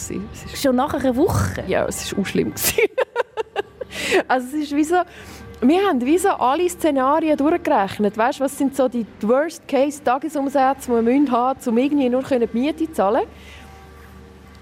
Schon 0.53 0.75
nach 0.75 0.93
einer 0.93 1.15
Woche? 1.15 1.63
Ja, 1.67 1.85
es 1.85 2.11
war 2.11 2.21
auch 2.21 2.25
schlimm. 2.25 2.53
also 4.27 4.47
es 4.57 4.63
ist 4.63 4.75
wie 4.75 4.83
so, 4.83 4.97
wir 5.69 5.87
haben 5.87 6.01
wie 6.01 6.17
so 6.17 6.29
alle 6.29 6.67
Szenarien 6.69 7.37
durchgerechnet. 7.37 8.17
Weißt, 8.17 8.39
was 8.39 8.57
sind 8.57 8.75
so 8.75 8.87
die 8.87 9.05
Worst-Case-Tagesumsätze, 9.21 10.91
die 10.91 11.05
wir 11.05 11.31
haben 11.31 11.55
müssen, 11.57 11.69
um 11.69 11.77
irgendwie 11.77 12.09
nur 12.09 12.23
die 12.23 12.49
Miete 12.53 12.85
zu 12.85 12.93
zahlen? 12.93 13.23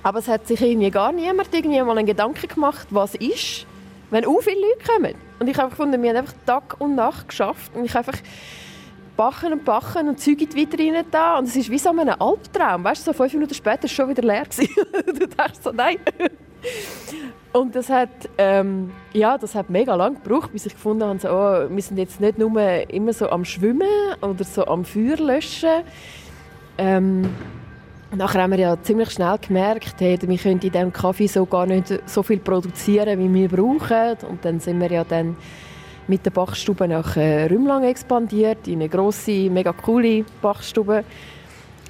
Aber 0.03 0.19
es 0.19 0.27
hat 0.27 0.47
sich 0.47 0.61
irgendwie 0.61 0.89
gar 0.91 1.11
niemand 1.11 1.49
irgendwie 1.53 1.81
mal 1.81 1.97
einen 1.97 2.07
Gedanken 2.07 2.47
gemacht, 2.47 2.87
was 2.89 3.15
ist, 3.15 3.65
wenn 4.09 4.25
auch 4.25 4.41
viele 4.41 4.61
Leute 4.61 4.91
kommen. 4.91 5.15
Und 5.39 5.47
ich 5.47 5.57
habe 5.57 5.69
gefunden, 5.69 6.01
wir 6.01 6.09
haben 6.09 6.17
einfach 6.17 6.35
Tag 6.45 6.75
und 6.79 6.95
Nacht 6.95 7.29
geschafft. 7.29 7.71
Und 7.75 7.85
ich 7.85 7.95
einfach 7.95 8.17
bachen 9.17 9.53
und 9.53 9.65
bachen 9.65 10.07
und 10.07 10.19
Zeug 10.19 10.41
in 10.41 10.49
die 10.49 10.55
Vitrine 10.55 11.05
da. 11.09 11.37
Und 11.37 11.47
es 11.47 11.55
ist 11.55 11.69
wie 11.69 11.77
so 11.77 11.89
ein 11.89 12.09
Albtraum. 12.09 12.83
Weißt 12.83 13.07
du, 13.07 13.11
so 13.11 13.17
fünf 13.17 13.33
Minuten 13.33 13.53
später 13.53 13.83
war 13.83 13.85
es 13.85 13.91
schon 13.91 14.09
wieder 14.09 14.23
leer. 14.23 14.43
du 15.05 15.13
denkst 15.13 15.59
so, 15.63 15.71
nein. 15.71 15.97
Und 17.53 17.75
das 17.75 17.89
hat, 17.89 18.09
ähm, 18.37 18.91
ja, 19.11 19.37
das 19.37 19.55
hat 19.55 19.69
mega 19.69 19.93
lang 19.95 20.15
gebraucht, 20.23 20.53
bis 20.53 20.65
ich 20.65 20.73
gefunden 20.73 21.03
habe, 21.03 21.19
so, 21.19 21.29
oh, 21.29 21.69
wir 21.69 21.81
sind 21.81 21.97
jetzt 21.97 22.21
nicht 22.21 22.37
nur 22.37 22.53
immer 22.89 23.11
so 23.11 23.29
am 23.29 23.43
Schwimmen 23.43 23.87
oder 24.21 24.43
so 24.43 24.65
am 24.67 24.85
Feuer 24.85 25.17
löschen. 25.17 25.83
Ähm, 26.77 27.29
nachher 28.15 28.43
haben 28.43 28.51
wir 28.51 28.59
ja 28.59 28.81
ziemlich 28.81 29.11
schnell 29.11 29.37
gemerkt, 29.45 29.95
hey, 29.99 30.17
wir 30.21 30.37
können 30.37 30.59
in 30.61 30.71
diesem 30.71 30.93
Kaffee 30.93 31.27
so 31.27 31.45
gar 31.45 31.65
nicht 31.65 31.99
so 32.05 32.23
viel 32.23 32.39
produzieren, 32.39 33.19
wie 33.19 33.33
wir 33.33 33.49
brauchen. 33.49 34.29
Und 34.29 34.45
dann 34.45 34.61
sind 34.61 34.79
wir 34.79 34.89
ja 34.89 35.03
dann 35.03 35.35
mit 36.07 36.25
der 36.25 36.31
Bachstube 36.31 36.87
nach 36.87 37.17
äh, 37.17 37.45
Rümlang 37.45 37.83
expandiert, 37.83 38.67
in 38.67 38.75
eine 38.75 38.89
grosse, 38.89 39.49
mega 39.49 39.73
coole 39.73 40.25
Bachstube 40.41 41.03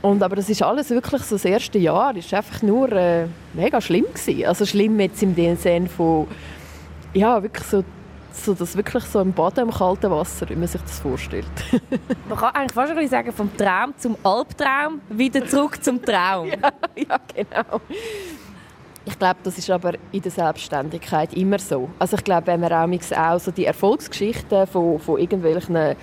und, 0.02 0.24
aber 0.24 0.36
das 0.36 0.50
ist 0.50 0.64
alles 0.64 0.90
wirklich 0.90 1.22
so 1.24 1.36
das 1.36 1.46
erste 1.46 1.78
Jahr 1.78 2.16
ist 2.16 2.34
einfach 2.34 2.62
nur 2.64 2.92
äh, 2.92 3.28
mega 3.54 3.80
schlimm 3.80 4.06
gewesen. 4.06 4.46
Also 4.46 4.66
schlimm 4.66 5.00
jetzt 5.00 5.22
im 5.22 5.36
Sinne 5.36 5.88
von 5.88 6.28
ja 7.14 7.42
wirklich 7.42 7.68
so 7.68 7.84
so 8.34 8.54
das 8.54 8.76
wirklich 8.78 9.04
so 9.04 9.20
im 9.20 9.34
Baden 9.34 9.68
im 9.68 9.72
kalten 9.72 10.10
Wasser, 10.10 10.50
wie 10.50 10.56
man 10.56 10.68
sich 10.68 10.82
das 10.82 11.00
vorstellt. 11.00 11.46
man 12.30 12.38
kann 12.38 12.56
eigentlich 12.56 12.74
fast 12.74 12.98
ein 12.98 13.08
sagen 13.08 13.32
vom 13.32 13.56
Traum 13.58 13.94
zum 13.98 14.16
Albtraum 14.24 15.02
wieder 15.10 15.46
zurück 15.46 15.84
zum 15.84 16.02
Traum. 16.02 16.48
ja, 16.50 16.72
ja, 16.96 17.20
genau. 17.36 17.82
Ich 19.04 19.18
glaube, 19.18 19.40
das 19.44 19.58
ist 19.58 19.70
aber 19.70 19.94
in 20.12 20.22
der 20.22 20.32
Selbstständigkeit 20.32 21.34
immer 21.34 21.60
so. 21.60 21.90
Also 21.98 22.18
ich 22.18 22.24
glaube, 22.24 22.48
wenn 22.48 22.60
man 22.60 22.72
auch, 22.72 23.18
auch 23.18 23.40
so 23.40 23.52
die 23.52 23.66
Erfolgsgeschichten 23.66 24.68
von, 24.68 25.00
von 25.00 25.20
irgendwelchen 25.20 25.96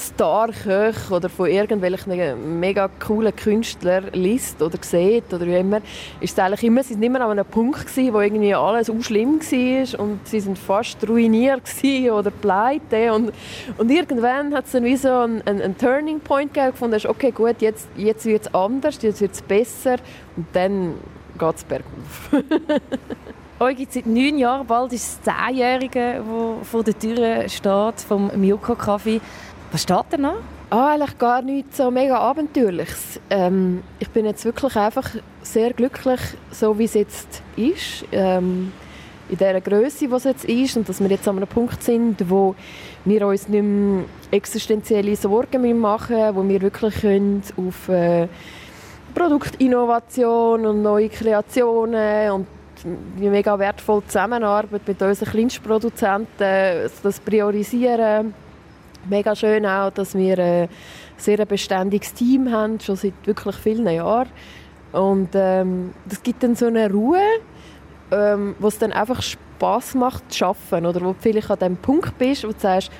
Star-Köche 0.00 1.12
oder 1.14 1.28
von 1.28 1.48
irgendwelchen 1.48 2.58
mega 2.58 2.88
coolen 3.04 3.34
Künstlern 3.34 4.06
liest 4.12 4.60
oder 4.62 4.78
sieht 4.80 5.32
oder 5.32 5.46
wie 5.46 5.56
immer, 5.56 5.80
ist 6.20 6.32
es 6.32 6.38
eigentlich 6.38 6.64
immer, 6.64 6.82
sie 6.82 6.94
sind 6.94 7.02
immer 7.02 7.20
an 7.20 7.32
einem 7.32 7.44
Punkt 7.44 7.86
gewesen, 7.86 8.12
wo 8.12 8.20
irgendwie 8.20 8.54
alles 8.54 8.90
auch 8.90 9.02
schlimm 9.02 9.40
war 9.40 10.00
und 10.00 10.26
sie 10.26 10.40
sind 10.40 10.58
fast 10.58 11.08
ruiniert 11.08 11.62
oder 12.10 12.30
pleite 12.30 13.12
und, 13.12 13.32
und 13.78 13.90
irgendwann 13.90 14.54
hat 14.54 14.66
es 14.66 14.72
dann 14.72 14.84
wie 14.84 14.96
so 14.96 15.08
einen, 15.08 15.42
einen, 15.46 15.76
Turning 15.76 16.20
Point 16.20 16.54
gegeben, 16.54 16.72
gefunden, 16.72 17.00
okay 17.06 17.30
gut, 17.30 17.56
jetzt, 17.60 17.88
jetzt 17.96 18.24
wird 18.26 18.46
es 18.46 18.54
anders, 18.54 18.98
jetzt 19.02 19.20
wird 19.20 19.32
es 19.32 19.42
besser 19.42 19.96
und 20.36 20.46
dann 20.52 20.94
geht 21.38 21.56
es 21.56 21.64
bergauf. 21.64 22.30
Euch 23.62 23.76
gibt 23.76 23.92
seit 23.92 24.06
neun 24.06 24.38
Jahren, 24.38 24.66
bald 24.66 24.90
ist 24.94 25.02
es 25.02 25.20
Zehnjährige, 25.20 26.24
der 26.24 26.64
vor 26.64 26.82
der 26.82 26.98
Tür 26.98 27.46
steht, 27.46 28.00
vom 28.08 28.30
Miyoko 28.34 28.74
Kaffee. 28.74 29.20
Was 29.72 29.82
steht 29.82 30.04
da 30.10 30.16
noch? 30.16 30.36
Ah, 30.70 30.94
eigentlich 30.94 31.18
gar 31.18 31.42
nichts 31.42 31.76
so 31.76 31.90
mega 31.90 32.18
Abenteuerliches. 32.18 33.20
Ähm, 33.30 33.82
ich 33.98 34.08
bin 34.10 34.24
jetzt 34.24 34.44
wirklich 34.44 34.76
einfach 34.76 35.08
sehr 35.42 35.72
glücklich, 35.72 36.20
so 36.50 36.78
wie 36.78 36.84
es 36.84 36.94
jetzt 36.94 37.42
ist. 37.56 38.04
Ähm, 38.10 38.72
in 39.28 39.38
der 39.38 39.60
Größe, 39.60 40.08
die 40.08 40.14
es 40.14 40.24
jetzt 40.24 40.44
ist 40.44 40.76
und 40.76 40.88
dass 40.88 41.00
wir 41.00 41.08
jetzt 41.08 41.26
an 41.28 41.36
einem 41.36 41.46
Punkt 41.46 41.82
sind, 41.82 42.28
wo 42.28 42.56
wir 43.04 43.26
uns 43.26 43.48
nicht 43.48 43.62
mehr 43.62 44.04
existenzielle 44.32 45.14
Sorgen 45.14 45.78
machen 45.78 46.16
müssen, 46.16 46.36
wo 46.36 46.48
wir 46.48 46.60
wirklich 46.60 47.00
können 47.00 47.42
auf 47.56 47.88
äh, 47.88 48.26
Produktinnovation 49.14 50.66
und 50.66 50.82
neue 50.82 51.08
Kreationen 51.08 52.30
und 52.32 52.46
die 52.84 53.28
mega 53.28 53.58
wertvolle 53.58 54.06
Zusammenarbeit 54.06 54.86
mit 54.86 55.00
unseren 55.00 55.28
Kleinstproduzenten, 55.28 56.90
das 57.02 57.20
Priorisieren. 57.20 58.34
Mega 59.08 59.34
schön 59.34 59.64
auch, 59.64 59.90
dass 59.90 60.14
wir 60.14 60.38
ein 60.38 60.68
sehr 61.16 61.44
beständiges 61.46 62.12
Team 62.12 62.50
haben, 62.50 62.80
schon 62.80 62.96
seit 62.96 63.14
wirklich 63.24 63.56
vielen 63.56 63.88
Jahren. 63.88 64.28
Und 64.92 65.30
ähm, 65.34 65.92
das 66.06 66.22
gibt 66.22 66.42
dann 66.42 66.54
so 66.54 66.66
eine 66.66 66.90
Ruhe, 66.90 67.22
ähm, 68.10 68.56
wo 68.58 68.68
es 68.68 68.78
dann 68.78 68.92
einfach 68.92 69.22
Spaß 69.22 69.94
macht 69.94 70.32
zu 70.32 70.46
arbeiten. 70.46 70.86
Oder 70.86 71.00
wo 71.00 71.12
du 71.12 71.16
vielleicht 71.20 71.50
an 71.50 71.58
dem 71.58 71.76
Punkt 71.76 72.18
bist, 72.18 72.44
wo 72.44 72.48
du 72.48 72.58
sagst, 72.58 72.90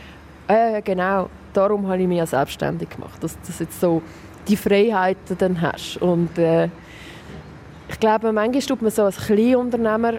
äh, 0.48 0.80
genau, 0.82 1.28
darum 1.52 1.86
habe 1.88 2.00
ich 2.00 2.08
mich 2.08 2.18
ja 2.18 2.26
selbstständig 2.26 2.90
gemacht. 2.90 3.22
Dass 3.22 3.34
du 3.34 3.52
jetzt 3.58 3.80
so 3.80 4.02
die 4.48 4.56
Freiheiten 4.56 5.36
dann 5.38 5.60
hast. 5.60 5.96
Und 5.98 6.38
äh, 6.38 6.68
ich 7.88 7.98
glaube, 7.98 8.32
manchmal 8.32 8.62
tut 8.62 8.82
man 8.82 8.90
so 8.90 9.02
als 9.04 9.16
Kleinunternehmer 9.16 10.14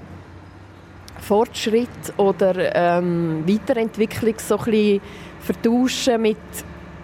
Fortschritt 1.20 1.90
oder 2.18 2.76
ähm, 2.76 3.44
Weiterentwicklung 3.48 4.34
so 4.38 4.58
ein 4.58 4.66
bisschen 4.66 5.02
vertauschen 5.42 6.22
mit 6.22 6.38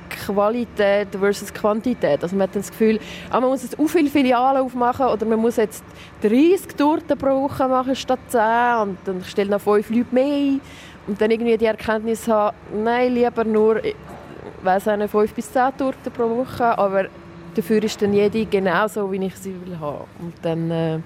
Qualität 0.10 1.10
versus 1.20 1.54
Quantität. 1.54 2.24
Also 2.24 2.36
man 2.36 2.48
hat 2.48 2.56
das 2.56 2.70
Gefühl, 2.70 3.00
ah, 3.30 3.40
man 3.40 3.50
muss 3.50 3.64
jetzt 3.64 3.80
auch 3.80 3.88
viele 3.88 4.10
Filialen 4.10 4.62
aufmachen 4.62 5.08
oder 5.08 5.26
man 5.26 5.40
muss 5.40 5.58
jetzt 5.58 5.84
30 6.22 6.76
Torten 6.76 7.18
pro 7.18 7.44
Woche 7.44 7.68
machen 7.68 7.96
statt 7.96 8.20
10 8.28 8.42
und 8.82 8.98
dann 9.06 9.24
stellen 9.24 9.50
noch 9.50 9.62
5 9.62 9.90
Leute 9.90 10.06
mehr 10.12 10.60
und 11.08 11.22
dann 11.22 11.32
irgendwie 11.32 11.58
die 11.58 11.66
Erkenntnis 11.66 12.28
haben, 12.28 12.56
nein, 12.84 13.14
lieber 13.14 13.44
nur 13.44 13.82
weiß 14.64 14.86
nicht, 14.86 15.12
5 15.12 15.34
bis 15.34 15.52
10 15.52 15.78
Torten 15.78 16.12
pro 16.12 16.30
Woche, 16.30 16.78
aber 16.78 17.06
dafür 17.56 17.84
ist 17.84 18.02
dann 18.02 18.14
jede 18.14 18.46
genauso, 18.46 19.12
wie 19.12 19.26
ich 19.26 19.36
sie 19.36 19.56
will 19.66 19.80
haben. 19.80 20.06
Und 20.20 20.34
dann 20.42 20.72
äh, 20.72 21.00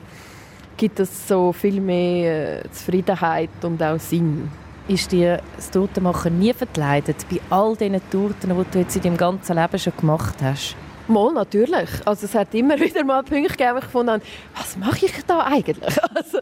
gibt 0.77 0.99
es 0.99 1.27
so 1.27 1.51
viel 1.51 1.79
mehr 1.81 2.63
äh, 2.65 2.69
Zufriedenheit 2.71 3.49
und 3.63 3.81
auch 3.81 3.99
Sinn. 3.99 4.49
Ist 4.87 5.11
dir 5.11 5.41
das 5.55 5.69
Tortenmachen 5.69 6.39
nie 6.39 6.53
verkleidet 6.53 7.17
bei 7.29 7.39
all 7.49 7.75
diesen 7.75 8.01
Torten, 8.09 8.57
die 8.57 8.71
du 8.71 8.79
jetzt 8.79 8.95
in 8.95 9.03
deinem 9.03 9.17
ganzen 9.17 9.55
Leben 9.55 9.79
schon 9.79 9.93
gemacht 9.95 10.35
hast? 10.41 10.75
Mal, 11.07 11.33
natürlich. 11.33 11.89
Also 12.05 12.25
es 12.25 12.35
hat 12.35 12.53
immer 12.53 12.79
wieder 12.79 13.03
mal 13.03 13.23
Punkte 13.23 13.49
gegeben, 13.49 13.73
wo 13.73 13.77
ich 13.77 13.85
gefunden 13.85 14.11
habe, 14.11 14.23
was 14.55 14.77
mache 14.77 15.05
ich 15.05 15.25
da 15.25 15.41
eigentlich? 15.41 15.95
Also, 16.15 16.39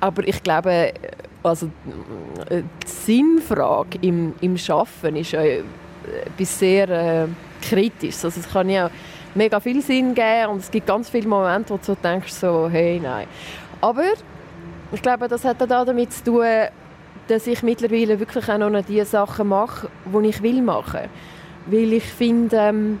aber 0.00 0.26
ich 0.26 0.42
glaube, 0.42 0.92
also, 1.42 1.70
die 2.50 2.64
Sinnfrage 2.86 3.98
im, 4.00 4.34
im 4.40 4.56
Arbeiten 4.68 5.16
ist 5.16 5.34
äh, 5.34 5.62
sehr 6.40 6.88
äh, 6.88 7.28
kritisch. 7.60 8.24
Also 8.24 8.40
es 8.40 8.48
kann 8.48 8.68
ja 8.68 8.90
mega 9.34 9.60
viel 9.60 9.80
Sinn 9.80 10.14
geben 10.14 10.50
und 10.50 10.58
es 10.58 10.70
gibt 10.70 10.86
ganz 10.86 11.08
viele 11.08 11.28
Momente, 11.28 11.72
wo 11.72 11.76
du 11.78 11.84
so 11.84 11.94
denkst, 11.94 12.32
so, 12.32 12.68
hey, 12.70 13.00
nein. 13.00 13.26
Aber 13.80 14.12
ich 14.92 15.02
glaube, 15.02 15.28
das 15.28 15.44
hat 15.44 15.62
auch 15.62 15.84
damit 15.84 16.12
zu 16.12 16.24
tun, 16.24 16.46
dass 17.32 17.46
ich 17.46 17.62
mittlerweile 17.62 18.20
wirklich 18.20 18.46
auch 18.50 18.58
noch 18.58 18.84
die 18.84 19.02
Sachen 19.04 19.48
mache, 19.48 19.88
die 20.04 20.28
ich 20.28 20.42
will 20.42 20.60
machen. 20.60 21.08
Weil 21.64 21.94
ich 21.94 22.04
finde, 22.04 22.56
ähm, 22.56 23.00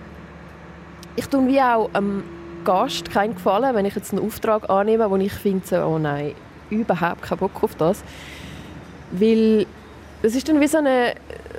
ich 1.16 1.26
tue 1.26 1.46
wie 1.48 1.60
auch 1.60 1.90
einem 1.92 2.24
Gast 2.64 3.10
keinen 3.10 3.34
Gefallen, 3.34 3.74
wenn 3.74 3.84
ich 3.84 3.94
jetzt 3.94 4.12
einen 4.12 4.24
Auftrag 4.24 4.70
annehme, 4.70 5.10
wo 5.10 5.16
ich 5.16 5.34
finde, 5.34 5.66
so, 5.66 5.76
oh 5.76 5.98
nein, 5.98 6.32
überhaupt 6.70 7.22
keinen 7.22 7.38
Bock 7.38 7.62
auf 7.62 7.74
das. 7.74 8.02
Weil 9.10 9.66
es 10.22 10.34
ist 10.34 10.48
dann 10.48 10.60
wie 10.60 10.66
so 10.66 10.78
eine, 10.78 11.14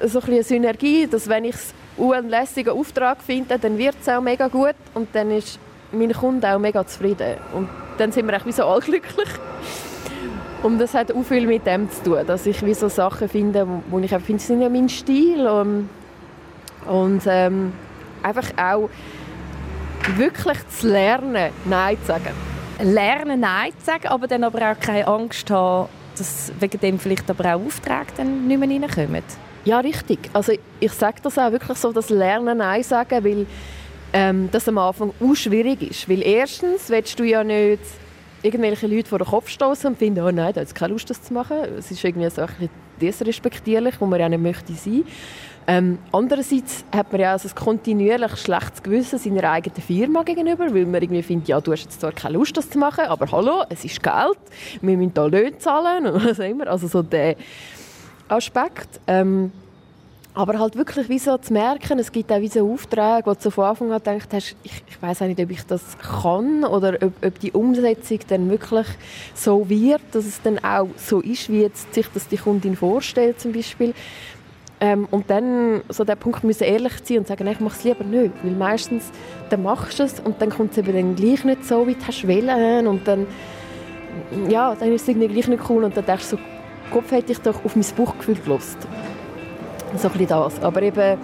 so 0.05 0.19
ein 0.19 0.25
eine 0.25 0.43
Synergie, 0.43 1.05
dass 1.05 1.29
wenn 1.29 1.45
ich 1.45 1.55
einen 1.99 2.29
lässigen 2.29 2.71
Auftrag 2.71 3.21
finde, 3.21 3.59
dann 3.59 3.77
wird 3.77 3.97
es 4.01 4.09
auch 4.09 4.21
mega 4.21 4.47
gut 4.47 4.75
und 4.95 5.09
dann 5.13 5.29
ist 5.29 5.59
mein 5.91 6.12
Kunde 6.12 6.47
auch 6.47 6.59
mega 6.59 6.83
zufrieden. 6.88 7.38
Und 7.53 7.69
dann 7.99 8.12
sind 8.12 8.27
wir 8.27 8.36
auch 8.36 8.45
wie 8.47 8.51
so 8.51 8.65
allglücklich. 8.65 9.29
Und 10.63 10.80
das 10.80 10.93
hat 10.93 11.12
auch 11.12 11.23
viel 11.23 11.45
mit 11.45 11.67
dem 11.67 11.91
zu 11.91 12.04
tun, 12.04 12.19
dass 12.26 12.45
ich 12.45 12.65
wie 12.65 12.73
so 12.73 12.88
Sachen 12.88 13.28
finde, 13.28 13.67
wo 13.89 13.99
ich 13.99 14.12
finde, 14.12 14.41
sind 14.41 14.62
ja 14.62 14.69
mein 14.69 14.88
Stil. 14.88 15.45
Und, 15.45 15.89
und 16.88 17.21
ähm, 17.28 17.73
einfach 18.23 18.49
auch 18.58 18.89
wirklich 20.15 20.58
zu 20.69 20.88
lernen, 20.88 21.52
Nein 21.65 21.97
zu 22.02 22.08
sagen. 22.08 22.32
Lernen, 22.82 23.41
Nein 23.41 23.71
zu 23.78 23.86
sagen, 23.86 24.08
aber 24.08 24.28
dann 24.28 24.45
aber 24.45 24.71
auch 24.71 24.80
keine 24.80 25.06
Angst 25.06 25.49
haben, 25.52 25.89
dass 26.17 26.52
wegen 26.60 26.80
dem 26.80 26.97
vielleicht 26.97 27.30
aber 27.30 27.56
auch 27.56 27.65
Aufträge 27.65 28.13
dann 28.15 28.47
nicht 28.47 28.60
mehr 28.60 28.69
reinkommen. 28.69 29.23
Ja, 29.65 29.80
richtig. 29.80 30.30
Also 30.32 30.54
ich 30.80 30.91
sage 30.93 31.17
das 31.23 31.38
auch 31.38 31.52
wirklich 31.52 31.78
so, 31.78 31.91
das 31.91 32.10
Lernen 32.10 32.60
Nein 32.60 32.84
sagen, 32.84 33.23
weil 33.23 33.45
ähm, 34.13 34.49
das 34.52 34.67
am 34.69 34.78
Anfang 34.78 35.12
auch 35.19 35.36
schwierig 35.36 35.82
ist. 35.82 36.10
Weil 36.10 36.21
erstens 36.21 36.89
willst 36.89 37.19
du 37.19 37.23
ja 37.23 37.43
nicht 37.43 37.82
irgendwelche 38.43 38.88
Leute 38.88 39.10
vor 39.10 39.19
den 39.19 39.27
Kopf 39.27 39.49
stoßen 39.49 39.91
und 39.91 39.97
finden, 39.97 40.23
oh 40.23 40.32
nein, 40.32 40.53
da 40.53 40.62
hat 40.62 40.75
keine 40.75 40.93
Lust, 40.93 41.10
das 41.10 41.21
zu 41.21 41.34
machen. 41.34 41.58
Es 41.77 41.89
ist 41.89 42.03
irgendwie 42.03 42.29
so 42.29 42.41
ein 42.41 42.47
bisschen 42.47 42.69
disrespektierlich, 43.01 43.95
wo 43.99 44.06
man 44.06 44.19
ja 44.19 44.29
nicht 44.29 44.41
möchte 44.41 44.73
sein. 44.73 45.03
Ähm, 45.65 45.97
andererseits 46.12 46.84
hat 46.93 47.12
man 47.12 47.21
ja 47.21 47.32
also 47.32 47.47
ein 47.47 47.56
kontinuierlich 47.56 48.36
schlechtes 48.36 48.84
Gewissen 48.84 49.17
seiner 49.17 49.49
eigenen 49.49 49.82
Firma 49.82 50.23
gegenüber, 50.23 50.65
weil 50.73 50.86
man 50.86 51.01
irgendwie 51.01 51.23
findet, 51.23 51.47
ja, 51.47 51.62
du 51.62 51.71
hast 51.71 51.84
jetzt 51.84 52.01
zwar 52.01 52.12
keine 52.12 52.38
Lust, 52.38 52.56
das 52.58 52.69
zu 52.69 52.77
machen, 52.77 53.06
aber 53.06 53.32
hallo, 53.32 53.63
es 53.69 53.86
ist 53.86 54.03
Geld, 54.03 54.38
wir 54.82 54.97
müssen 54.97 55.13
da 55.13 55.25
Löhne 55.25 55.58
zahlen 55.58 56.06
und 56.06 56.25
was 56.29 56.39
immer. 56.39 56.67
Also 56.67 56.88
so 56.88 57.01
der 57.01 57.38
Aspekt. 58.27 58.99
Ähm, 59.08 59.51
aber 60.34 60.60
halt 60.60 60.76
wirklich 60.76 61.10
wie 61.10 61.19
so 61.19 61.38
zu 61.38 61.54
merken, 61.54 62.00
es 62.00 62.12
gibt 62.12 62.32
auch 62.32 62.39
wie 62.39 62.48
so 62.48 62.72
Aufträge, 62.72 63.24
wo 63.26 63.34
du 63.34 63.50
von 63.52 63.65
Anfang 63.65 63.91
an 63.91 64.00
gedacht 64.00 64.30
hast, 64.34 64.56
ich, 64.63 64.84
ich 64.88 65.02
weiß 65.02 65.22
nicht, 65.22 65.39
ob 65.39 65.52
ich 65.52 65.65
das 65.65 65.82
kann 66.00 66.63
oder 66.63 66.98
ob, 67.02 67.12
ob, 67.24 67.39
die 67.39 67.52
Umsetzung 67.52 68.19
dann 68.28 68.50
wirklich 68.50 68.88
so 69.36 69.69
wird, 69.69 70.02
dass 70.12 70.26
es 70.26 70.41
dann 70.41 70.58
auch 70.63 70.89
so 70.98 71.22
ist, 71.22 71.52
wie 71.52 71.62
jetzt 71.62 71.93
sich 71.93 72.08
das 72.13 72.28
die 72.28 72.38
Kundin 72.38 72.76
vorstellt 72.76 73.39
zum 73.39 73.54
Beispiel. 73.54 73.93
Ähm, 74.80 75.08
und 75.12 75.30
dann 75.30 75.82
so 75.89 76.04
der 76.04 76.15
Punkt 76.15 76.43
müssen 76.43 76.63
ehrlich 76.63 76.93
sein 77.04 77.19
und 77.19 77.28
sagen, 77.28 77.48
ich 77.48 77.60
mache 77.60 77.78
es 77.78 77.84
lieber 77.84 78.04
nicht, 78.04 78.34
weil 78.43 78.52
meistens 78.52 79.12
dann 79.50 79.63
machst 79.63 80.00
du 80.00 80.04
es 80.04 80.19
und 80.19 80.41
dann 80.41 80.50
kommt 80.50 80.72
es 80.72 80.80
eben 80.80 80.93
dann 80.93 81.15
gleich 81.15 81.43
nicht 81.46 81.63
so, 81.63 81.86
wie 81.86 81.93
du 81.93 82.08
hast 82.08 82.28
wollen 82.28 82.88
und 82.88 83.08
dann 83.08 83.28
ja, 84.50 84.76
dann 84.76 84.91
ist 84.91 85.04
es 85.04 85.08
irgendwie 85.08 85.28
gleich 85.28 85.48
nicht 85.48 85.69
cool 85.69 85.84
und 85.84 85.96
dann 85.96 86.06
denkst 86.06 86.30
du 86.32 86.38
so, 86.38 86.41
Kopf 86.91 87.12
hätte 87.12 87.32
ich 87.32 87.39
doch 87.39 87.63
auf 87.63 87.76
mein 87.76 87.86
Bauchgefühl 87.96 88.36
gelost. 88.36 88.78
So 89.97 90.10
ein 90.10 90.27
das. 90.27 90.62
Aber 90.62 90.82
eben 90.82 91.17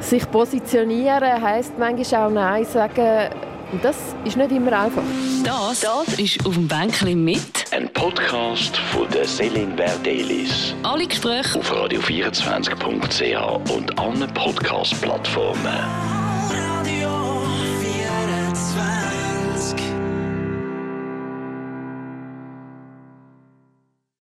sich 0.00 0.30
positionieren 0.30 1.42
heisst 1.42 1.78
manchmal 1.78 2.26
auch 2.26 2.30
Nein 2.30 2.64
sagen. 2.64 3.30
Und 3.72 3.84
das 3.84 3.96
ist 4.24 4.36
nicht 4.36 4.52
immer 4.52 4.72
einfach. 4.72 5.02
Das, 5.44 5.80
das 5.80 6.18
ist 6.18 6.46
auf 6.46 6.54
dem 6.54 6.68
Bänkchen 6.68 7.24
mit. 7.24 7.40
Ein 7.72 7.92
Podcast 7.92 8.76
von 8.76 9.08
der 9.10 9.24
Selin 9.24 9.76
Verdelis. 9.76 10.74
Alle 10.84 11.06
Gespräche 11.06 11.58
auf 11.58 11.72
radio24.ch 11.72 13.72
und 13.72 13.98
allen 13.98 14.34
Podcast-Plattformen. 14.34 16.25